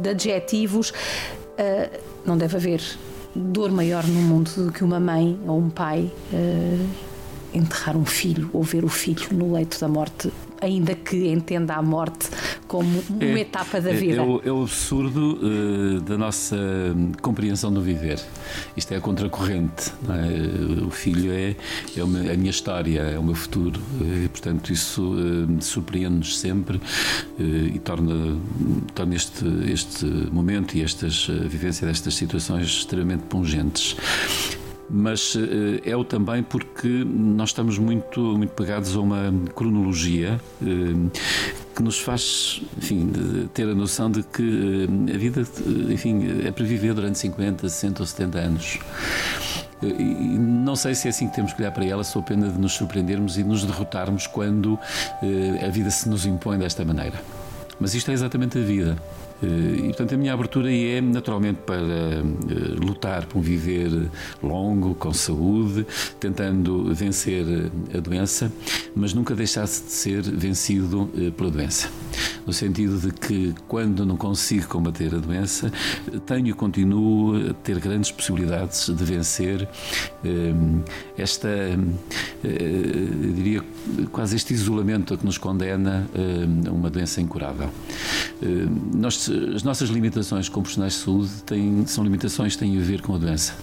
de 0.00 0.08
adjetivos, 0.08 0.90
uh, 0.90 2.00
não 2.24 2.38
deve 2.38 2.56
haver 2.56 2.80
dor 3.34 3.70
maior 3.70 4.06
no 4.06 4.22
mundo 4.22 4.50
do 4.56 4.72
que 4.72 4.82
uma 4.82 4.98
mãe 4.98 5.38
ou 5.46 5.58
um 5.58 5.70
pai 5.70 6.10
uh, 6.32 6.88
enterrar 7.52 7.96
um 7.96 8.04
filho 8.04 8.48
ou 8.52 8.62
ver 8.62 8.84
o 8.84 8.88
filho 8.88 9.26
no 9.32 9.52
leito 9.52 9.78
da 9.78 9.88
morte 9.88 10.32
ainda 10.60 10.94
que 10.94 11.28
entenda 11.28 11.74
a 11.74 11.82
morte 11.82 12.28
como 12.66 13.02
uma 13.08 13.38
é, 13.38 13.40
etapa 13.40 13.80
da 13.80 13.92
vida. 13.92 14.14
É, 14.14 14.18
é, 14.18 14.22
o, 14.22 14.42
é 14.44 14.52
o, 14.52 14.62
absurdo 14.62 15.38
uh, 15.42 16.00
da 16.00 16.16
nossa 16.16 16.56
compreensão 17.20 17.72
do 17.72 17.82
viver. 17.82 18.20
Isto 18.76 18.94
é 18.94 18.96
a 18.98 19.00
contracorrente. 19.00 19.92
É? 20.08 20.84
O 20.84 20.90
filho 20.90 21.32
é, 21.32 21.56
é 21.96 22.00
a 22.00 22.36
minha 22.36 22.50
história, 22.50 23.00
é 23.00 23.18
o 23.18 23.22
meu 23.22 23.34
futuro. 23.34 23.80
E, 24.00 24.28
portanto, 24.28 24.72
isso 24.72 25.02
uh, 25.02 25.62
surpreende-nos 25.62 26.38
sempre 26.38 26.76
uh, 26.76 27.42
e 27.42 27.78
torna, 27.78 28.36
torna 28.94 29.14
este, 29.14 29.44
este 29.70 30.04
momento 30.04 30.76
e 30.76 30.82
estas, 30.82 31.28
a 31.28 31.48
vivência 31.48 31.86
destas 31.86 32.14
situações 32.14 32.66
extremamente 32.66 33.24
pungentes 33.24 33.96
mas 34.90 35.36
eh, 35.36 35.90
é 35.90 35.96
o 35.96 36.04
também 36.04 36.42
porque 36.42 36.88
nós 36.88 37.50
estamos 37.50 37.78
muito, 37.78 38.20
muito 38.20 38.50
pegados 38.50 38.96
a 38.96 39.00
uma 39.00 39.32
cronologia 39.54 40.40
eh, 40.60 40.66
que 41.74 41.82
nos 41.82 42.00
faz, 42.00 42.60
enfim, 42.76 43.48
ter 43.54 43.68
a 43.68 43.74
noção 43.74 44.10
de 44.10 44.22
que 44.24 44.88
eh, 45.08 45.14
a 45.14 45.18
vida, 45.18 45.46
enfim, 45.90 46.42
é 46.44 46.50
para 46.50 46.64
viver 46.64 46.92
durante 46.92 47.18
50, 47.18 47.68
60 47.68 48.02
ou 48.02 48.06
70 48.06 48.38
anos. 48.38 48.78
Não 50.38 50.76
sei 50.76 50.94
se 50.94 51.06
é 51.06 51.10
assim 51.10 51.28
que 51.28 51.34
temos 51.34 51.54
que 51.54 51.62
olhar 51.62 51.72
para 51.72 51.86
ela, 51.86 52.04
sou 52.04 52.22
pena 52.22 52.50
de 52.50 52.58
nos 52.58 52.72
surpreendermos 52.72 53.38
e 53.38 53.44
nos 53.44 53.64
derrotarmos 53.64 54.26
quando 54.26 54.78
a 55.66 55.68
vida 55.70 55.88
se 55.90 56.06
nos 56.06 56.26
impõe 56.26 56.58
desta 56.58 56.84
maneira. 56.84 57.22
Mas 57.80 57.94
isto 57.94 58.10
é 58.10 58.14
exatamente 58.14 58.58
a 58.58 58.60
vida. 58.60 58.98
E, 59.42 59.82
portanto, 59.84 60.14
a 60.14 60.18
minha 60.18 60.32
abertura 60.32 60.72
é 60.72 61.00
naturalmente 61.00 61.60
para 61.64 61.80
lutar 62.84 63.26
por 63.26 63.38
um 63.38 63.42
viver 63.42 63.90
longo, 64.42 64.94
com 64.94 65.12
saúde, 65.12 65.86
tentando 66.18 66.94
vencer 66.94 67.70
a 67.94 68.00
doença, 68.00 68.52
mas 68.94 69.14
nunca 69.14 69.34
deixasse 69.34 69.84
de 69.84 69.92
ser 69.92 70.22
vencido 70.22 71.10
pela 71.36 71.50
doença. 71.50 71.88
No 72.46 72.52
sentido 72.52 72.98
de 72.98 73.12
que, 73.12 73.54
quando 73.68 74.04
não 74.04 74.16
consigo 74.16 74.66
combater 74.66 75.14
a 75.14 75.18
doença, 75.18 75.70
tenho 76.26 76.48
e 76.48 76.52
continuo 76.52 77.50
a 77.50 77.54
ter 77.54 77.78
grandes 77.78 78.10
possibilidades 78.10 78.88
de 78.88 79.04
vencer 79.04 79.68
esta, 81.16 81.48
eu 82.42 83.32
diria, 83.34 83.62
quase 84.10 84.36
este 84.36 84.52
isolamento 84.52 85.14
a 85.14 85.18
que 85.18 85.24
nos 85.24 85.38
condena 85.38 86.08
uma 86.70 86.90
doença 86.90 87.20
incurável. 87.20 87.70
Nós, 88.94 89.29
as 89.54 89.62
nossas 89.62 89.88
limitações 89.90 90.48
como 90.48 90.62
profissionais 90.62 90.94
de 90.94 90.98
saúde 91.00 91.30
têm, 91.46 91.86
são 91.86 92.04
limitações 92.04 92.54
que 92.54 92.60
têm 92.60 92.78
a 92.78 92.82
ver 92.82 93.00
com 93.00 93.14
a 93.14 93.18
doença 93.18 93.54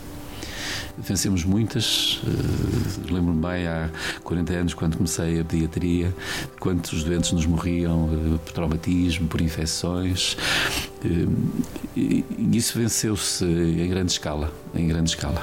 vencemos 0.97 1.43
muitas. 1.43 2.21
Uh, 2.23 3.13
Lembro-me 3.13 3.41
bem 3.41 3.67
há 3.67 3.89
40 4.23 4.53
anos, 4.53 4.73
quando 4.73 4.97
comecei 4.97 5.39
a 5.39 5.45
pediatria, 5.45 6.13
quantos 6.59 7.03
doentes 7.03 7.31
nos 7.31 7.45
morriam 7.45 8.05
uh, 8.05 8.39
por 8.39 8.51
traumatismo, 8.51 9.27
por 9.27 9.41
infecções. 9.41 10.37
Uh, 11.05 11.63
e 11.95 12.25
isso 12.53 12.77
venceu-se 12.77 13.45
em 13.45 13.87
grande 13.87 14.11
escala, 14.11 14.51
em 14.73 14.87
grande 14.87 15.09
escala. 15.09 15.41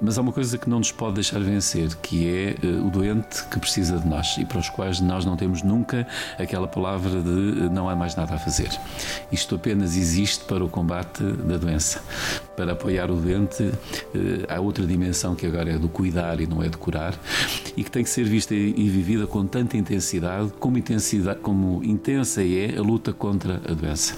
Mas 0.00 0.18
há 0.18 0.20
uma 0.20 0.32
coisa 0.32 0.58
que 0.58 0.68
não 0.68 0.78
nos 0.78 0.90
pode 0.90 1.14
deixar 1.14 1.40
vencer, 1.40 1.94
que 1.96 2.28
é 2.28 2.56
o 2.84 2.90
doente 2.90 3.44
que 3.44 3.60
precisa 3.60 3.98
de 3.98 4.06
nós 4.08 4.36
e 4.38 4.44
para 4.44 4.58
os 4.58 4.68
quais 4.68 5.00
nós 5.00 5.24
não 5.24 5.36
temos 5.36 5.62
nunca 5.62 6.06
aquela 6.36 6.66
palavra 6.66 7.22
de 7.22 7.68
não 7.70 7.88
há 7.88 7.94
mais 7.94 8.16
nada 8.16 8.34
a 8.34 8.38
fazer. 8.38 8.70
Isto 9.30 9.54
apenas 9.54 9.96
existe 9.96 10.44
para 10.44 10.64
o 10.64 10.68
combate 10.68 11.22
da 11.22 11.56
doença, 11.56 12.02
para 12.56 12.72
apoiar 12.72 13.08
o 13.08 13.14
doente 13.14 13.72
há 14.54 14.60
outra 14.60 14.86
dimensão 14.86 15.34
que 15.34 15.46
agora 15.46 15.70
é 15.70 15.78
do 15.78 15.88
cuidar 15.88 16.40
e 16.40 16.46
não 16.46 16.62
é 16.62 16.68
de 16.68 16.76
curar 16.76 17.18
e 17.76 17.82
que 17.82 17.90
tem 17.90 18.02
que 18.04 18.10
ser 18.10 18.24
vista 18.24 18.54
e 18.54 18.88
vivida 18.88 19.26
com 19.26 19.46
tanta 19.46 19.76
intensidade 19.76 20.52
como, 20.58 20.78
intensidade, 20.78 21.40
como 21.40 21.82
intensa 21.84 22.42
é 22.42 22.76
a 22.76 22.82
luta 22.82 23.12
contra 23.12 23.60
a 23.68 23.72
doença. 23.72 24.14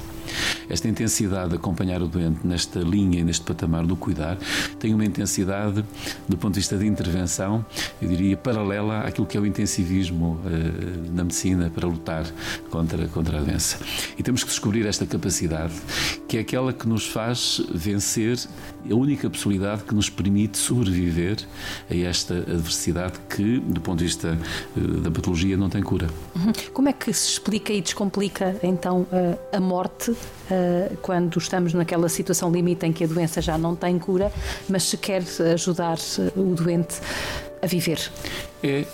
Esta 0.69 0.89
intensidade 0.89 1.51
de 1.51 1.57
acompanhar 1.57 2.03
o 2.03 2.09
doente 2.09 2.47
nesta 2.47 2.81
linha 2.81 3.21
e 3.21 3.25
neste 3.25 3.45
patamar 3.45 3.87
do 3.87 3.97
cuidar 3.97 4.39
tem 4.79 4.95
uma 4.95 5.05
intensidade, 5.05 5.85
do 6.29 6.37
ponto 6.37 6.55
de 6.55 6.61
vista 6.61 6.77
de 6.77 6.87
intervenção, 6.87 7.65
eu 8.01 8.09
diria 8.09 8.37
paralela 8.37 9.01
àquilo 9.01 9.27
que 9.27 9.37
é 9.37 9.41
o 9.41 9.47
intensivismo 9.47 10.41
uh, 10.45 11.13
na 11.13 11.25
medicina 11.25 11.71
para 11.71 11.87
lutar 11.87 12.25
contra, 12.71 13.07
contra 13.09 13.39
a 13.39 13.43
doença. 13.43 13.79
E 14.19 14.23
temos 14.23 14.43
que 14.43 14.51
descobrir 14.51 14.87
esta 14.87 15.07
capacidade, 15.07 15.75
que 16.27 16.39
é 16.39 16.41
aquela 16.41 16.73
que 16.73 16.89
nos 16.89 17.07
faz 17.07 17.61
vencer 17.73 18.39
a 18.91 18.95
única 18.95 19.29
possibilidade 19.31 19.85
que 19.85 19.95
nos 19.95 20.11
permite 20.11 20.59
sobreviver 20.59 21.39
a 21.91 21.95
esta 21.95 22.35
adversidade 22.35 23.15
que, 23.29 23.59
do 23.61 23.81
ponto 23.81 23.99
de 23.99 24.05
vista 24.05 24.39
uh, 24.77 24.81
da 25.01 25.11
patologia, 25.11 25.57
não 25.57 25.69
tem 25.69 25.83
cura. 25.83 26.09
Uhum. 26.37 26.53
Como 26.73 26.89
é 26.89 26.93
que 26.93 27.13
se 27.13 27.33
explica 27.33 27.73
e 27.73 27.81
descomplica 27.81 28.57
então 28.63 29.07
a 29.53 29.61
morte 29.61 30.11
uh, 30.11 30.97
quando 31.03 31.39
estamos 31.39 31.75
naquela 31.75 32.09
situação 32.09 32.51
limite 32.51 32.87
em 32.87 32.93
que 32.93 33.05
a 33.05 33.07
doença 33.07 33.41
já 33.41 33.57
não 33.57 33.75
tem 33.75 33.99
cura, 33.99 34.33
mas 34.69 34.85
se 34.85 34.97
quer 34.97 35.23
ajudar 35.53 35.99
o 36.37 36.55
doente 36.55 37.01
a 37.65 37.67
viver. 37.67 37.99
É, 38.63 38.85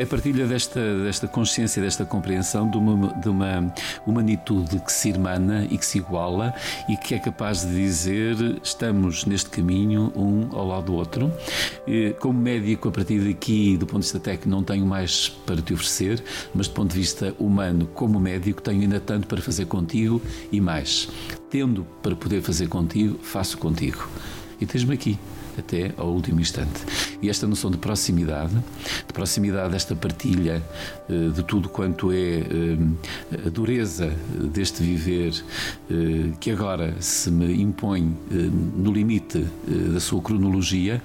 a 0.00 0.06
partilha 0.06 0.46
desta, 0.46 0.80
desta 1.02 1.26
consciência, 1.26 1.82
desta 1.82 2.04
compreensão 2.04 2.70
de 2.70 2.76
uma, 2.76 3.14
de 3.14 3.28
uma 3.28 3.74
humanitude 4.06 4.78
que 4.80 4.92
se 4.92 5.08
irmana 5.08 5.66
e 5.70 5.76
que 5.76 5.84
se 5.84 5.98
iguala 5.98 6.54
e 6.88 6.96
que 6.96 7.14
é 7.14 7.18
capaz 7.18 7.62
de 7.62 7.74
dizer 7.74 8.36
estamos 8.62 9.24
neste 9.24 9.50
caminho 9.50 10.12
um 10.14 10.48
ao 10.56 10.66
lado 10.66 10.86
do 10.86 10.94
outro. 10.94 11.32
Como 12.20 12.38
médico, 12.38 12.88
a 12.88 12.92
partir 12.92 13.20
daqui, 13.20 13.76
do 13.76 13.86
ponto 13.86 14.00
de 14.00 14.06
vista 14.06 14.20
técnico, 14.20 14.48
não 14.48 14.62
tenho 14.62 14.86
mais 14.86 15.28
para 15.28 15.60
te 15.60 15.74
oferecer, 15.74 16.22
mas 16.54 16.68
do 16.68 16.74
ponto 16.74 16.92
de 16.92 16.98
vista 16.98 17.34
humano, 17.38 17.86
como 17.94 18.20
médico, 18.20 18.62
tenho 18.62 18.82
ainda 18.82 19.00
tanto 19.00 19.26
para 19.26 19.40
fazer 19.40 19.66
contigo 19.66 20.22
e 20.52 20.60
mais. 20.60 21.08
Tendo 21.50 21.86
para 22.02 22.14
poder 22.14 22.42
fazer 22.42 22.68
contigo, 22.68 23.18
faço 23.22 23.56
contigo. 23.58 24.08
E 24.60 24.66
tens-me 24.66 24.94
aqui 24.94 25.18
até 25.58 25.92
ao 25.96 26.08
último 26.08 26.40
instante. 26.40 26.80
E 27.20 27.28
esta 27.28 27.46
noção 27.46 27.70
de 27.70 27.76
proximidade, 27.76 28.54
de 29.06 29.12
proximidade 29.12 29.72
desta 29.72 29.94
partilha 29.94 30.62
eh, 31.08 31.30
de 31.34 31.42
tudo 31.42 31.68
quanto 31.68 32.12
é 32.12 32.16
eh, 32.16 33.46
a 33.46 33.50
dureza 33.50 34.12
deste 34.52 34.82
viver 34.82 35.32
eh, 35.90 36.30
que 36.40 36.50
agora 36.50 36.94
se 37.00 37.30
me 37.30 37.60
impõe 37.60 38.16
no 38.76 38.92
limite 38.92 39.44
da 39.92 40.00
sua 40.00 40.20
cronologia, 40.20 41.02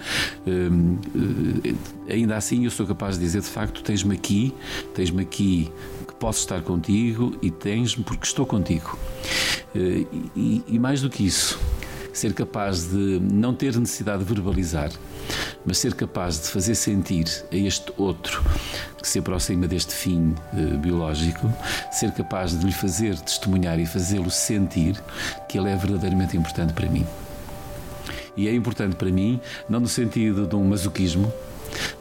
ainda 2.09 2.35
assim 2.35 2.65
eu 2.65 2.71
sou 2.71 2.85
capaz 2.85 3.17
de 3.17 3.23
dizer 3.23 3.41
de 3.41 3.47
facto 3.47 3.81
tens-me 3.81 4.13
aqui, 4.15 4.53
tens-me 4.93 5.21
aqui 5.21 5.71
que 6.07 6.13
posso 6.15 6.39
estar 6.39 6.61
contigo 6.61 7.35
e 7.41 7.49
tens-me 7.49 8.03
porque 8.03 8.25
estou 8.25 8.45
contigo. 8.45 8.97
E, 9.75 10.63
e 10.67 10.79
mais 10.79 11.01
do 11.01 11.09
que 11.09 11.25
isso, 11.25 11.59
ser 12.13 12.33
capaz 12.33 12.83
de 12.83 13.19
não 13.19 13.53
ter 13.53 13.75
necessidade 13.77 14.23
de 14.23 14.33
verbalizar, 14.33 14.91
mas 15.65 15.79
ser 15.79 15.93
capaz 15.95 16.39
de 16.41 16.47
fazer 16.47 16.75
sentir 16.75 17.25
a 17.51 17.55
este 17.55 17.91
outro 17.97 18.43
que 19.01 19.07
se 19.07 19.19
aproxima 19.19 19.67
deste 19.67 19.93
fim 19.93 20.33
uh, 20.53 20.77
biológico, 20.77 21.51
ser 21.91 22.11
capaz 22.13 22.57
de 22.57 22.65
lhe 22.65 22.71
fazer 22.71 23.19
testemunhar 23.19 23.79
e 23.79 23.85
fazê-lo 23.85 24.31
sentir 24.31 25.01
que 25.49 25.57
ele 25.57 25.69
é 25.69 25.75
verdadeiramente 25.75 26.37
importante 26.37 26.71
para 26.73 26.87
mim. 26.87 27.05
E 28.37 28.47
é 28.47 28.53
importante 28.53 28.95
para 28.95 29.11
mim, 29.11 29.41
não 29.67 29.79
no 29.79 29.87
sentido 29.87 30.47
de 30.47 30.55
um 30.55 30.63
masoquismo, 30.63 31.31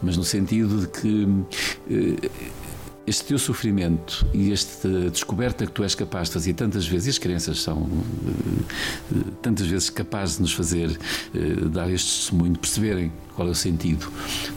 mas 0.03 0.17
no 0.17 0.25
sentido 0.25 0.83
de 0.83 0.89
que. 0.89 1.25
Uh, 1.25 2.62
este 3.07 3.25
teu 3.25 3.39
sofrimento 3.39 4.27
e 4.33 4.53
esta 4.53 4.89
descoberta 5.11 5.67
que 5.67 5.73
tu 5.73 5.83
és 5.83 5.95
capaz 5.95 6.29
de 6.29 6.35
fazer 6.35 6.55
tantas 6.55 6.87
vezes, 6.87 7.07
e 7.07 7.11
as 7.11 7.19
crianças 7.19 7.61
são 7.61 7.89
eh, 8.27 9.19
tantas 9.41 9.67
vezes 9.67 9.91
capazes 9.91 10.37
de 10.37 10.43
nos 10.43 10.53
fazer 10.53 10.99
eh, 11.35 11.69
dar 11.69 11.91
este 11.91 12.21
testemunho, 12.21 12.57
perceberem 12.59 13.13
qual 13.35 13.49
é 13.49 13.51
o 13.51 13.55
sentido 13.55 14.11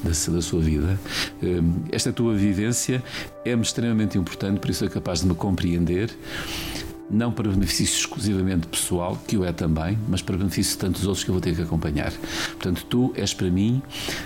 da, 0.04 0.10
da 0.10 0.42
sua 0.42 0.62
vida, 0.62 1.00
eh, 1.42 1.62
esta 1.92 2.14
tua 2.14 2.36
vivência 2.36 3.04
é-me 3.44 3.64
extremamente 3.64 4.18
importante, 4.18 4.60
por 4.60 4.70
isso 4.70 4.86
é 4.86 4.90
capaz 4.90 5.22
de 5.22 5.28
me 5.28 5.36
compreender 5.36 6.16
não 7.10 7.32
para 7.32 7.50
benefício 7.50 8.00
exclusivamente 8.00 8.68
pessoal, 8.68 9.18
que 9.28 9.38
o 9.38 9.46
é 9.46 9.52
também, 9.52 9.98
mas 10.08 10.22
para 10.22 10.38
benefício 10.38 10.74
de 10.74 10.80
tantos 10.80 11.06
outros 11.06 11.24
que 11.24 11.30
eu 11.30 11.34
vou 11.34 11.42
ter 11.42 11.56
que 11.56 11.62
acompanhar. 11.62 12.12
Portanto, 12.54 12.84
tu 12.90 13.14
és 13.16 13.32
para 13.34 13.50
mim, 13.50 13.82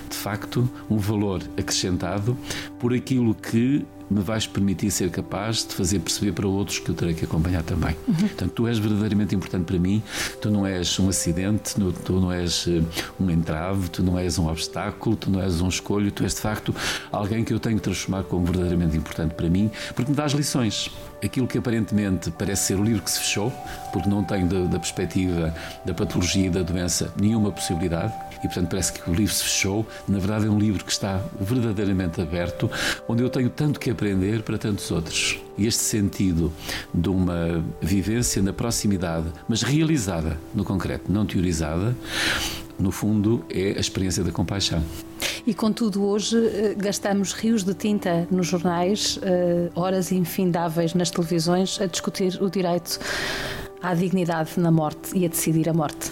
de 0.10 0.16
facto, 0.16 0.70
um 0.90 0.98
valor 0.98 1.42
acrescentado 1.58 2.38
por 2.80 2.94
aquilo 2.94 3.36
que 3.36 3.86
me 4.10 4.22
vais 4.22 4.48
permitir 4.48 4.90
ser 4.92 5.10
capaz 5.10 5.66
de 5.66 5.74
fazer 5.74 6.00
perceber 6.00 6.32
para 6.32 6.48
outros 6.48 6.80
que 6.80 6.90
eu 6.90 6.96
terei 6.96 7.14
que 7.14 7.26
acompanhar 7.26 7.64
também. 7.64 7.96
Uhum. 8.08 8.16
Portanto, 8.16 8.52
tu 8.52 8.68
és 8.68 8.78
verdadeiramente 8.78 9.36
importante 9.36 9.66
para 9.66 9.78
mim, 9.78 10.02
tu 10.42 10.50
não 10.50 10.66
és 10.66 11.00
um 11.00 11.10
acidente, 11.10 11.76
tu 12.04 12.20
não 12.20 12.32
és 12.32 12.66
eh, 12.68 12.82
um 13.20 13.30
entrave, 13.30 13.90
tu 13.90 14.02
não 14.02 14.18
és 14.18 14.40
um 14.40 14.48
obstáculo, 14.48 15.16
tu 15.16 15.30
não 15.30 15.42
és 15.42 15.62
um 15.62 15.68
escolho, 15.68 16.12
tu 16.12 16.24
és 16.24 16.34
de 16.34 16.42
facto 16.42 16.74
alguém 17.12 17.44
que 17.44 17.54
eu 17.54 17.60
tenho 17.60 17.78
que 17.78 17.84
transformar 17.84 18.24
como 18.24 18.46
verdadeiramente 18.46 18.98
importante 18.98 19.36
para 19.36 19.50
mim, 19.50 19.70
porque 19.94 20.10
me 20.10 20.18
dás 20.18 20.32
lições. 20.34 20.90
Aquilo 21.24 21.48
que 21.48 21.58
aparentemente 21.58 22.32
parece 22.32 22.68
ser 22.68 22.80
o 22.80 22.84
livro 22.84 23.04
que 23.04 23.12
se 23.12 23.20
fechou, 23.20 23.52
porque 23.92 24.10
não 24.10 24.24
tenho 24.24 24.48
da, 24.48 24.62
da 24.62 24.80
perspectiva 24.80 25.54
da 25.86 25.94
patologia 25.94 26.48
e 26.48 26.50
da 26.50 26.64
doença 26.64 27.14
nenhuma 27.20 27.52
possibilidade, 27.52 28.14
e 28.40 28.48
portanto 28.48 28.70
parece 28.70 28.94
que 28.94 29.10
o 29.10 29.14
livro 29.14 29.34
se 29.34 29.44
fechou. 29.44 29.86
Na 30.08 30.20
verdade, 30.20 30.48
é 30.48 30.50
um 30.50 30.60
livro 30.60 30.84
que 30.84 30.92
está 30.92 31.22
verdadeiramente 31.40 32.22
aberto, 32.22 32.70
onde 33.08 33.24
eu 33.24 33.30
tenho 33.30 33.50
tanto 33.50 33.80
que 33.80 33.90
aprender 33.90 34.42
para 34.44 34.58
tantos 34.58 34.90
outros. 34.92 35.40
E 35.58 35.68
este 35.68 35.82
sentido 35.82 36.52
de 36.94 37.10
uma 37.10 37.64
vivência 37.82 38.42
na 38.42 38.54
proximidade, 38.54 39.28
mas 39.48 39.62
realizada 39.62 40.40
no 40.54 40.64
concreto, 40.64 41.12
não 41.12 41.26
teorizada, 41.26 41.96
no 42.80 42.92
fundo 42.92 43.44
é 43.50 43.74
a 43.78 43.80
experiência 43.80 44.24
da 44.24 44.32
compaixão. 44.32 44.82
E 45.46 45.54
contudo, 45.54 46.06
hoje 46.06 46.38
eh, 46.38 46.76
gastamos 46.78 47.34
rios 47.34 47.64
de 47.64 47.74
tinta 47.74 48.28
nos 48.32 48.48
jornais, 48.48 49.20
eh, 49.22 49.70
horas 49.76 50.12
infindáveis 50.12 50.94
nas 50.94 51.10
televisões 51.10 51.80
a 51.82 51.88
discutir 51.88 52.42
o 52.42 52.50
direito 52.50 53.00
à 53.82 53.94
dignidade 53.94 54.52
na 54.58 54.72
morte 54.72 55.18
e 55.18 55.26
a 55.26 55.28
decidir 55.28 55.70
a 55.70 55.74
morte. 55.74 56.12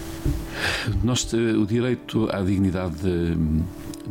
Nós, 1.02 1.32
eh, 1.32 1.36
o 1.36 1.66
direito 1.66 2.28
à 2.32 2.42
dignidade 2.42 3.36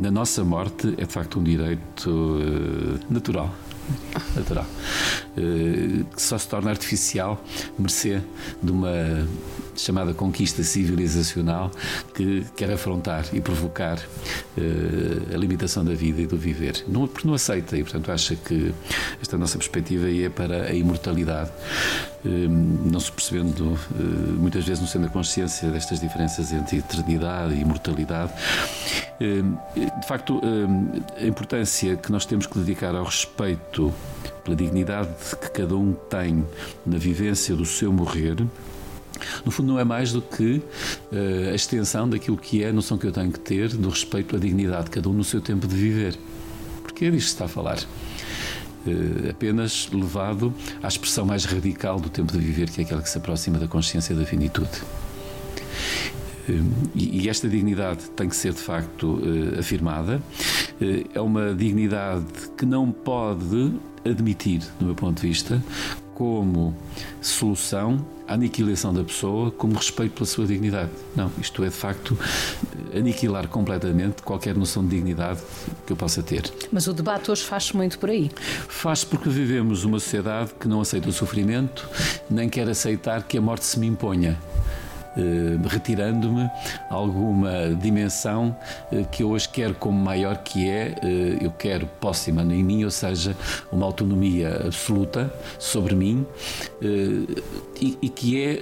na 0.00 0.10
nossa 0.10 0.44
morte 0.44 0.94
é 0.96 1.04
de 1.04 1.12
facto 1.12 1.40
um 1.40 1.42
direito 1.42 2.08
uh, 2.08 2.98
natural. 3.10 3.52
Natural. 4.36 4.66
Que 5.34 6.22
só 6.22 6.36
se 6.36 6.46
torna 6.46 6.70
artificial 6.70 7.42
mercê 7.78 8.20
de 8.62 8.70
uma 8.70 9.26
chamada 9.78 10.12
conquista 10.12 10.62
civilizacional 10.62 11.70
que 12.14 12.44
quer 12.56 12.70
afrontar 12.70 13.24
e 13.32 13.40
provocar 13.40 13.98
uh, 13.98 15.34
a 15.34 15.36
limitação 15.36 15.84
da 15.84 15.94
vida 15.94 16.20
e 16.20 16.26
do 16.26 16.36
viver. 16.36 16.84
Não, 16.86 17.06
porque 17.06 17.26
não 17.26 17.34
aceita 17.34 17.76
e, 17.76 17.82
portanto, 17.82 18.10
acha 18.10 18.34
que 18.34 18.74
esta 19.20 19.38
nossa 19.38 19.56
perspectiva 19.56 20.10
é 20.10 20.28
para 20.28 20.64
a 20.64 20.74
imortalidade, 20.74 21.50
uh, 22.24 22.28
não 22.28 23.00
se 23.00 23.12
percebendo 23.12 23.62
uh, 23.62 23.78
muitas 24.38 24.64
vezes, 24.64 24.80
não 24.80 24.88
sendo 24.88 25.06
a 25.06 25.10
consciência 25.10 25.70
destas 25.70 26.00
diferenças 26.00 26.52
entre 26.52 26.78
eternidade 26.78 27.54
e 27.54 27.60
imortalidade. 27.60 28.32
De 29.20 30.06
facto, 30.06 30.40
a 31.20 31.26
importância 31.26 31.96
que 31.96 32.12
nós 32.12 32.24
temos 32.24 32.46
que 32.46 32.56
dedicar 32.56 32.94
ao 32.94 33.04
respeito 33.04 33.92
pela 34.44 34.56
dignidade 34.56 35.08
que 35.40 35.50
cada 35.50 35.74
um 35.74 35.92
tem 35.92 36.46
na 36.86 36.98
vivência 36.98 37.56
do 37.56 37.64
seu 37.64 37.92
morrer 37.92 38.36
no 39.44 39.50
fundo, 39.50 39.72
não 39.72 39.78
é 39.78 39.84
mais 39.84 40.12
do 40.12 40.22
que 40.22 40.56
uh, 40.56 41.50
a 41.50 41.54
extensão 41.54 42.08
daquilo 42.08 42.36
que 42.36 42.62
é 42.62 42.68
a 42.68 42.72
noção 42.72 42.98
que 42.98 43.06
eu 43.06 43.12
tenho 43.12 43.32
que 43.32 43.40
ter 43.40 43.68
do 43.68 43.88
respeito 43.88 44.36
à 44.36 44.38
dignidade 44.38 44.84
de 44.84 44.90
cada 44.90 45.08
um 45.08 45.12
no 45.12 45.24
seu 45.24 45.40
tempo 45.40 45.66
de 45.66 45.74
viver. 45.74 46.18
Porque 46.82 47.06
é 47.06 47.10
disto 47.10 47.26
que 47.26 47.32
está 47.32 47.44
a 47.46 47.48
falar. 47.48 47.78
Uh, 48.86 49.30
apenas 49.30 49.88
levado 49.92 50.52
à 50.82 50.88
expressão 50.88 51.26
mais 51.26 51.44
radical 51.44 52.00
do 52.00 52.08
tempo 52.08 52.32
de 52.32 52.38
viver, 52.38 52.70
que 52.70 52.80
é 52.80 52.84
aquela 52.84 53.02
que 53.02 53.10
se 53.10 53.18
aproxima 53.18 53.58
da 53.58 53.68
consciência 53.68 54.14
da 54.14 54.24
finitude. 54.24 54.70
Uh, 56.48 56.64
e 56.94 57.28
esta 57.28 57.48
dignidade 57.48 58.08
tem 58.16 58.28
que 58.28 58.36
ser 58.36 58.52
de 58.52 58.60
facto 58.60 59.20
afirmada. 59.58 60.22
É 61.12 61.20
uma 61.20 61.52
dignidade 61.52 62.24
que 62.56 62.64
não 62.64 62.92
pode 62.92 63.72
admitir, 64.04 64.62
do 64.78 64.86
meu 64.86 64.94
ponto 64.94 65.20
de 65.20 65.26
vista, 65.26 65.62
como 66.14 66.74
solução 67.20 68.04
aniquilação 68.28 68.92
da 68.92 69.02
pessoa 69.02 69.50
como 69.50 69.74
respeito 69.74 70.12
pela 70.12 70.26
sua 70.26 70.46
dignidade. 70.46 70.90
Não, 71.16 71.30
isto 71.40 71.64
é 71.64 71.68
de 71.68 71.74
facto 71.74 72.16
aniquilar 72.94 73.48
completamente 73.48 74.22
qualquer 74.22 74.54
noção 74.54 74.84
de 74.84 74.90
dignidade 74.90 75.40
que 75.86 75.92
eu 75.92 75.96
possa 75.96 76.22
ter. 76.22 76.52
Mas 76.70 76.86
o 76.86 76.92
debate 76.92 77.30
hoje 77.30 77.42
faz-se 77.42 77.76
muito 77.76 77.98
por 77.98 78.10
aí. 78.10 78.30
Faz 78.68 79.04
porque 79.04 79.28
vivemos 79.28 79.84
uma 79.84 79.98
sociedade 79.98 80.52
que 80.58 80.68
não 80.68 80.80
aceita 80.80 81.08
o 81.08 81.12
sofrimento, 81.12 81.88
nem 82.30 82.48
quer 82.48 82.68
aceitar 82.68 83.22
que 83.22 83.38
a 83.38 83.40
morte 83.40 83.64
se 83.64 83.78
me 83.78 83.86
imponha. 83.86 84.38
Eh, 85.18 85.58
retirando-me 85.68 86.48
alguma 86.88 87.74
dimensão 87.74 88.56
eh, 88.92 89.04
que 89.10 89.24
eu 89.24 89.30
hoje 89.30 89.48
quero 89.48 89.74
como 89.74 89.98
maior, 89.98 90.36
que 90.38 90.68
é 90.68 90.94
eh, 91.02 91.38
eu 91.40 91.50
quero 91.50 91.88
póssima 92.00 92.42
em 92.42 92.62
mim, 92.62 92.84
ou 92.84 92.90
seja, 92.90 93.36
uma 93.72 93.84
autonomia 93.84 94.62
absoluta 94.66 95.32
sobre 95.58 95.94
mim 95.94 96.24
e 97.80 98.08
que 98.08 98.40
é 98.40 98.60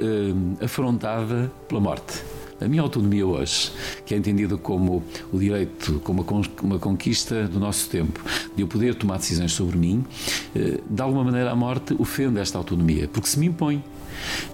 afrontada 0.65 1.51
pela 1.69 1.81
morte. 1.81 2.23
A 2.61 2.67
minha 2.67 2.81
autonomia 2.81 3.27
hoje, 3.27 3.71
que 4.07 4.15
é 4.15 4.17
entendida 4.17 4.57
como 4.57 5.03
o 5.33 5.39
direito, 5.39 6.01
como 6.03 6.25
uma 6.63 6.79
conquista 6.79 7.47
do 7.47 7.61
nosso 7.61 7.91
tempo, 7.91 8.23
de 8.55 8.63
eu 8.63 8.69
poder 8.69 8.95
tomar 8.95 9.19
decisões 9.19 9.53
sobre 9.53 9.77
mim, 9.77 10.05
de 10.55 11.03
alguma 11.03 11.25
maneira 11.25 11.51
a 11.51 11.57
morte 11.57 11.95
ofende 11.99 12.41
esta 12.41 12.57
autonomia, 12.57 13.09
porque 13.09 13.29
se 13.29 13.39
me 13.39 13.47
impõe. 13.47 13.83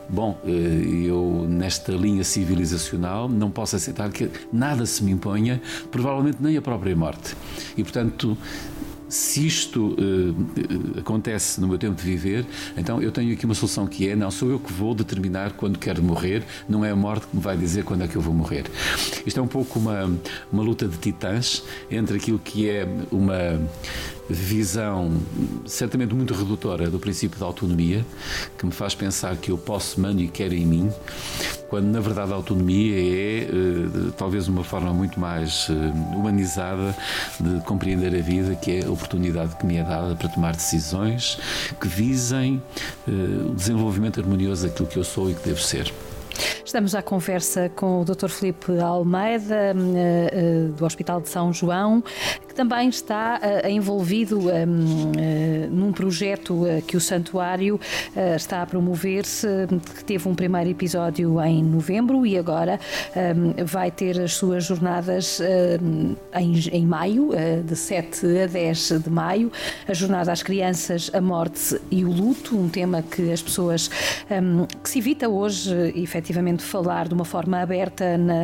Bom, 0.08 0.38
eh, 0.44 1.06
eu 1.06 1.46
nesta 1.48 1.92
linha 1.92 2.24
civilizacional 2.24 3.28
não 3.28 3.50
posso 3.50 3.76
aceitar 3.76 4.10
que 4.10 4.30
nada 4.52 4.84
se 4.86 5.02
me 5.02 5.12
imponha, 5.12 5.60
provavelmente 5.90 6.38
nem 6.40 6.56
a 6.56 6.62
própria 6.62 6.94
morte. 6.94 7.34
E 7.76 7.82
portanto, 7.82 8.36
se 9.12 9.46
isto 9.46 9.88
uh, 9.88 10.98
acontece 10.98 11.60
no 11.60 11.68
meu 11.68 11.76
tempo 11.76 11.94
de 11.94 12.02
viver, 12.02 12.46
então 12.78 13.02
eu 13.02 13.12
tenho 13.12 13.34
aqui 13.34 13.44
uma 13.44 13.54
solução 13.54 13.86
que 13.86 14.08
é: 14.08 14.16
não 14.16 14.30
sou 14.30 14.50
eu 14.50 14.58
que 14.58 14.72
vou 14.72 14.94
determinar 14.94 15.52
quando 15.52 15.78
quero 15.78 16.02
morrer, 16.02 16.42
não 16.66 16.82
é 16.82 16.90
a 16.90 16.96
morte 16.96 17.26
que 17.26 17.36
me 17.36 17.42
vai 17.42 17.54
dizer 17.54 17.84
quando 17.84 18.04
é 18.04 18.08
que 18.08 18.16
eu 18.16 18.22
vou 18.22 18.32
morrer. 18.32 18.64
Isto 19.26 19.38
é 19.38 19.42
um 19.42 19.46
pouco 19.46 19.78
uma, 19.78 20.10
uma 20.50 20.62
luta 20.62 20.88
de 20.88 20.96
titãs 20.96 21.62
entre 21.90 22.16
aquilo 22.16 22.38
que 22.38 22.70
é 22.70 22.88
uma 23.10 23.60
visão 24.32 25.12
certamente 25.66 26.14
muito 26.14 26.34
redutora 26.34 26.90
do 26.90 26.98
princípio 26.98 27.38
da 27.38 27.46
autonomia, 27.46 28.04
que 28.58 28.66
me 28.66 28.72
faz 28.72 28.94
pensar 28.94 29.36
que 29.36 29.50
eu 29.50 29.58
posso, 29.58 30.00
mando 30.00 30.20
e 30.20 30.28
quero 30.28 30.54
em 30.54 30.66
mim, 30.66 30.92
quando 31.68 31.86
na 31.86 32.00
verdade 32.00 32.32
a 32.32 32.34
autonomia 32.34 32.94
é 32.98 33.48
uh, 33.50 34.12
talvez 34.12 34.46
uma 34.46 34.62
forma 34.62 34.92
muito 34.92 35.18
mais 35.18 35.68
uh, 35.68 35.72
humanizada 36.14 36.94
de 37.40 37.60
compreender 37.64 38.14
a 38.14 38.20
vida, 38.20 38.54
que 38.54 38.72
é 38.72 38.84
a 38.84 38.90
oportunidade 38.90 39.56
que 39.56 39.64
me 39.64 39.78
é 39.78 39.82
dada 39.82 40.14
para 40.14 40.28
tomar 40.28 40.52
decisões 40.52 41.38
que 41.80 41.88
visem 41.88 42.62
uh, 43.08 43.50
o 43.50 43.54
desenvolvimento 43.54 44.20
harmonioso 44.20 44.68
daquilo 44.68 44.86
que 44.86 44.98
eu 44.98 45.04
sou 45.04 45.30
e 45.30 45.34
que 45.34 45.48
devo 45.48 45.60
ser. 45.60 45.90
Estamos 46.64 46.94
à 46.94 47.02
conversa 47.02 47.70
com 47.70 48.00
o 48.00 48.04
Dr. 48.04 48.28
Felipe 48.28 48.78
Almeida, 48.78 49.74
do 50.74 50.84
Hospital 50.84 51.20
de 51.20 51.28
São 51.28 51.52
João, 51.52 52.02
que 52.52 52.56
também 52.56 52.90
está 52.90 53.40
uh, 53.42 53.66
envolvido 53.66 54.38
um, 54.38 54.42
uh, 54.42 55.12
eh, 55.16 55.68
num 55.70 55.90
projeto 55.90 56.64
uh, 56.64 56.82
que 56.82 56.96
o 56.98 57.00
Santuário 57.00 57.80
está 58.36 58.62
a 58.62 58.66
promover-se, 58.66 59.46
que 59.96 60.04
teve 60.04 60.28
um 60.28 60.34
primeiro 60.34 60.68
episódio 60.68 61.40
em 61.40 61.62
novembro 61.62 62.26
e 62.26 62.36
agora 62.36 62.78
um, 63.16 63.64
vai 63.64 63.90
ter 63.90 64.20
as 64.20 64.34
suas 64.34 64.64
jornadas 64.64 65.40
em, 65.40 66.54
em, 66.72 66.86
maio, 66.86 67.30
de 67.64 67.74
7 67.74 68.26
a 68.42 68.46
10 68.46 69.02
de 69.04 69.10
maio, 69.10 69.50
a 69.88 69.94
jornada 69.94 70.32
às 70.32 70.42
crianças, 70.42 71.10
a 71.14 71.20
morte 71.20 71.80
e 71.90 72.04
o 72.04 72.10
luto, 72.10 72.58
um 72.58 72.68
tema 72.68 73.02
que 73.02 73.32
as 73.32 73.40
pessoas 73.40 73.88
que 74.82 74.90
se 74.90 74.98
evita 74.98 75.28
hoje 75.28 75.72
efetivamente 75.96 76.62
falar 76.62 77.08
de 77.08 77.14
uma 77.14 77.24
forma 77.24 77.60
aberta 77.60 78.18
na, 78.18 78.34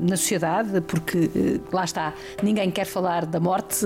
na 0.00 0.16
sociedade, 0.16 0.80
porque 0.80 1.30
lá 1.72 1.84
está, 1.84 2.12
ninguém 2.42 2.55
ninguém 2.56 2.70
quer 2.70 2.86
falar 2.86 3.26
da 3.26 3.38
morte, 3.38 3.84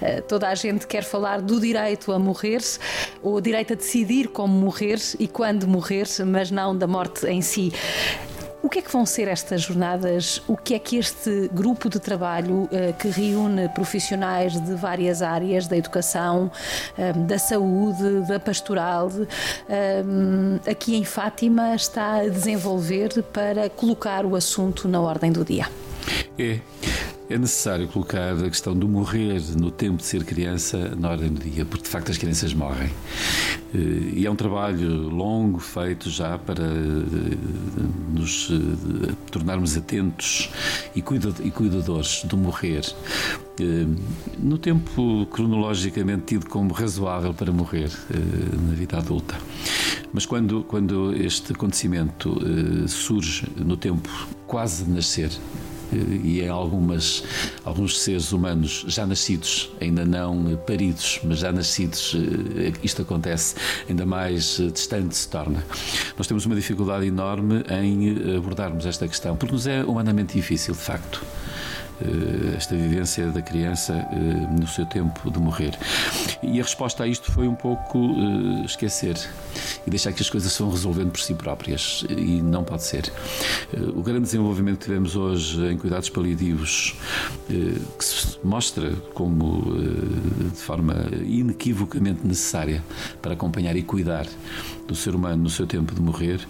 eh, 0.00 0.20
toda 0.20 0.48
a 0.48 0.54
gente 0.54 0.86
quer 0.86 1.02
falar 1.02 1.40
do 1.40 1.60
direito 1.60 2.12
a 2.12 2.18
morrer, 2.18 2.60
ou 3.22 3.34
o 3.34 3.40
direito 3.40 3.72
a 3.72 3.76
decidir 3.76 4.28
como 4.28 4.54
morrer 4.54 5.00
e 5.18 5.26
quando 5.26 5.66
morrer, 5.66 6.06
mas 6.24 6.48
não 6.48 6.76
da 6.76 6.86
morte 6.86 7.26
em 7.26 7.42
si. 7.42 7.72
O 8.62 8.68
que 8.68 8.80
é 8.80 8.82
que 8.82 8.92
vão 8.92 9.06
ser 9.06 9.28
estas 9.28 9.62
jornadas? 9.62 10.42
O 10.46 10.56
que 10.56 10.74
é 10.74 10.78
que 10.78 10.96
este 10.96 11.48
grupo 11.52 11.88
de 11.88 11.98
trabalho 11.98 12.64
uh, 12.64 12.92
que 12.98 13.08
reúne 13.08 13.68
profissionais 13.70 14.60
de 14.60 14.74
várias 14.74 15.22
áreas 15.22 15.66
da 15.66 15.76
educação, 15.76 16.50
um, 16.98 17.26
da 17.26 17.38
saúde, 17.38 18.26
da 18.28 18.38
pastoral, 18.38 19.10
aqui 20.68 20.96
em 20.96 21.04
Fátima 21.04 21.74
está 21.74 22.16
a 22.16 22.28
desenvolver 22.28 23.22
para 23.32 23.70
colocar 23.70 24.26
o 24.26 24.34
assunto 24.36 24.88
na 24.88 25.00
ordem 25.00 25.32
do 25.32 25.44
dia? 25.44 25.66
É. 26.38 26.58
É 27.30 27.36
necessário 27.36 27.86
colocar 27.88 28.32
a 28.32 28.48
questão 28.48 28.74
do 28.74 28.88
morrer 28.88 29.42
no 29.54 29.70
tempo 29.70 29.98
de 29.98 30.04
ser 30.04 30.24
criança 30.24 30.94
na 30.98 31.10
ordem 31.10 31.28
do 31.28 31.40
dia, 31.40 31.62
porque 31.62 31.84
de 31.84 31.90
facto 31.90 32.10
as 32.10 32.16
crianças 32.16 32.54
morrem. 32.54 32.88
Eh, 33.74 34.14
e 34.14 34.26
é 34.26 34.30
um 34.30 34.34
trabalho 34.34 35.10
longo 35.10 35.58
feito 35.58 36.08
já 36.08 36.38
para 36.38 36.64
eh, 36.64 37.36
nos 38.14 38.48
eh, 38.50 39.12
tornarmos 39.30 39.76
atentos 39.76 40.50
e 40.96 41.02
cuidadores 41.02 42.24
do 42.24 42.38
morrer. 42.38 42.82
No 44.38 44.56
tempo 44.56 45.26
cronologicamente 45.26 46.22
tido 46.26 46.46
como 46.46 46.72
razoável 46.72 47.34
para 47.34 47.52
morrer 47.52 47.90
na 48.08 48.72
vida 48.72 48.98
adulta. 48.98 49.36
Mas 50.12 50.24
quando, 50.24 50.62
quando 50.62 51.12
este 51.12 51.52
acontecimento 51.52 52.40
surge 52.86 53.48
no 53.56 53.76
tempo 53.76 54.08
quase 54.46 54.84
de 54.84 54.92
nascer, 54.92 55.30
e 55.92 56.40
em 56.40 56.48
algumas, 56.48 57.22
alguns 57.64 58.00
seres 58.00 58.32
humanos 58.32 58.84
já 58.88 59.06
nascidos, 59.06 59.70
ainda 59.80 60.04
não 60.04 60.56
paridos, 60.66 61.20
mas 61.24 61.38
já 61.38 61.52
nascidos, 61.52 62.14
eh, 62.14 62.72
isto 62.82 63.02
acontece, 63.02 63.54
ainda 63.88 64.04
mais 64.04 64.58
eh, 64.60 64.70
distante 64.70 65.16
se 65.16 65.28
torna. 65.28 65.64
Nós 66.16 66.26
temos 66.26 66.44
uma 66.46 66.54
dificuldade 66.54 67.06
enorme 67.06 67.64
em 67.70 68.36
abordarmos 68.36 68.86
esta 68.86 69.06
questão, 69.08 69.36
porque 69.36 69.54
nos 69.54 69.66
é 69.66 69.84
humanamente 69.84 70.34
difícil, 70.34 70.74
de 70.74 70.80
facto. 70.80 71.24
Eh, 72.00 72.56
esta 72.56 72.76
vivência 72.76 73.26
da 73.26 73.42
criança 73.42 73.92
eh, 73.92 74.16
no 74.60 74.66
seu 74.66 74.86
tempo 74.86 75.30
de 75.30 75.38
morrer. 75.38 75.76
E 76.42 76.60
a 76.60 76.62
resposta 76.62 77.04
a 77.04 77.06
isto 77.06 77.32
foi 77.32 77.48
um 77.48 77.54
pouco 77.54 77.98
eh, 77.98 78.64
esquecer 78.64 79.16
e 79.86 79.90
deixar 79.90 80.12
que 80.12 80.22
as 80.22 80.30
coisas 80.30 80.52
se 80.52 80.62
vão 80.62 80.70
resolvendo 80.70 81.10
por 81.10 81.20
si 81.20 81.34
próprias. 81.34 82.04
E 82.08 82.40
não 82.42 82.64
pode 82.64 82.84
ser. 82.84 83.12
O 83.94 84.02
grande 84.02 84.22
desenvolvimento 84.22 84.78
que 84.78 84.84
tivemos 84.84 85.16
hoje 85.16 85.60
em 85.66 85.76
cuidados 85.76 86.08
paliativos, 86.08 86.94
que 87.48 88.04
se 88.04 88.38
mostra 88.44 88.92
como 89.14 89.76
de 90.52 90.60
forma 90.60 90.94
inequivocamente 91.24 92.26
necessária 92.26 92.82
para 93.20 93.34
acompanhar 93.34 93.76
e 93.76 93.82
cuidar 93.82 94.26
do 94.86 94.94
ser 94.94 95.14
humano 95.14 95.42
no 95.42 95.50
seu 95.50 95.66
tempo 95.66 95.94
de 95.94 96.00
morrer, 96.00 96.40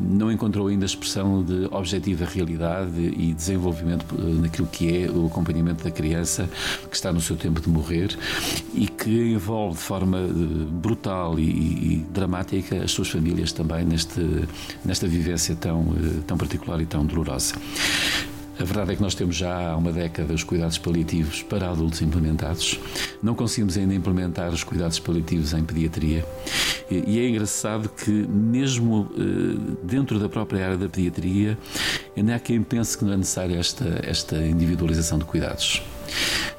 não 0.00 0.32
encontrou 0.32 0.68
ainda 0.68 0.86
expressão 0.86 1.42
de 1.42 1.66
objetiva 1.70 2.24
realidade 2.24 2.98
e 2.98 3.32
desenvolvimento 3.34 4.14
naquilo 4.16 4.66
que 4.68 5.04
é 5.04 5.10
o 5.10 5.26
acompanhamento 5.26 5.84
da 5.84 5.90
criança 5.90 6.48
que 6.88 6.96
está 6.96 7.12
no 7.12 7.20
seu 7.20 7.36
tempo 7.36 7.60
de 7.60 7.68
morrer 7.68 8.16
e 8.74 8.86
que 8.86 9.07
que 9.08 9.32
envolve 9.32 9.76
de 9.76 9.82
forma 9.82 10.18
brutal 10.70 11.38
e, 11.38 11.42
e, 11.42 12.06
dramática 12.12 12.84
as 12.84 12.90
suas 12.90 13.08
famílias 13.08 13.52
também 13.52 13.82
neste, 13.82 14.20
nesta 14.84 15.08
vivência 15.08 15.56
tão, 15.56 15.94
tão 16.26 16.36
particular 16.36 16.78
e 16.80 16.84
tão 16.84 17.06
dolorosa. 17.06 17.54
A 18.60 18.64
verdade 18.64 18.92
é 18.92 18.96
que 18.96 19.00
nós 19.00 19.14
temos 19.14 19.36
já 19.36 19.70
há 19.70 19.76
uma 19.76 19.92
década 19.92 20.34
os 20.34 20.42
cuidados 20.42 20.76
paliativos 20.78 21.42
para 21.42 21.70
adultos 21.70 22.02
implementados. 22.02 22.78
Não 23.22 23.34
conseguimos 23.34 23.78
ainda 23.78 23.94
implementar 23.94 24.50
os 24.50 24.64
cuidados 24.64 24.98
paliativos 24.98 25.54
em 25.54 25.62
pediatria. 25.62 26.26
E 26.90 27.20
é 27.20 27.28
engraçado 27.28 27.88
que, 27.88 28.10
mesmo 28.10 29.10
eh, 29.16 29.76
dentro 29.84 30.18
da 30.18 30.28
própria 30.28 30.64
área 30.64 30.76
da 30.76 30.88
pediatria, 30.88 31.56
ainda 32.16 32.34
há 32.34 32.38
quem 32.40 32.62
pense 32.62 32.98
que 32.98 33.04
não 33.04 33.12
é 33.12 33.16
necessária 33.16 33.56
esta, 33.56 34.00
esta 34.02 34.36
individualização 34.36 35.18
de 35.18 35.24
cuidados. 35.24 35.80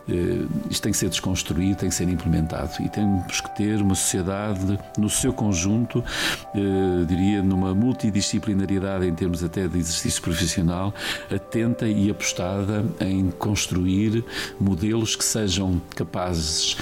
Uh, 0.08 0.48
isto 0.70 0.82
tem 0.82 0.92
que 0.92 0.98
ser 0.98 1.10
desconstruído, 1.10 1.78
tem 1.78 1.90
que 1.90 1.96
ser 1.96 2.10
implementado. 2.10 2.72
E 2.82 2.90
temos 2.90 3.42
que 3.42 3.56
ter 3.56 3.82
uma 3.82 3.96
sociedade 3.96 4.80
no 4.98 5.10
seu 5.10 5.32
conjunto, 5.32 6.00
uh, 6.00 7.06
diria, 7.06 7.44
numa 7.44 7.74
multidisciplinariedade 7.74 9.06
em 9.06 9.14
termos 9.14 9.44
até 9.44 9.68
de 9.68 9.78
exercício 9.78 10.22
profissional, 10.22 10.94
atenta 11.34 11.88
e 11.88 12.10
apostada 12.10 12.86
em 13.00 13.30
construir 13.32 14.24
modelos 14.60 15.16
que 15.16 15.24
sejam 15.24 15.82
capazes, 15.96 16.78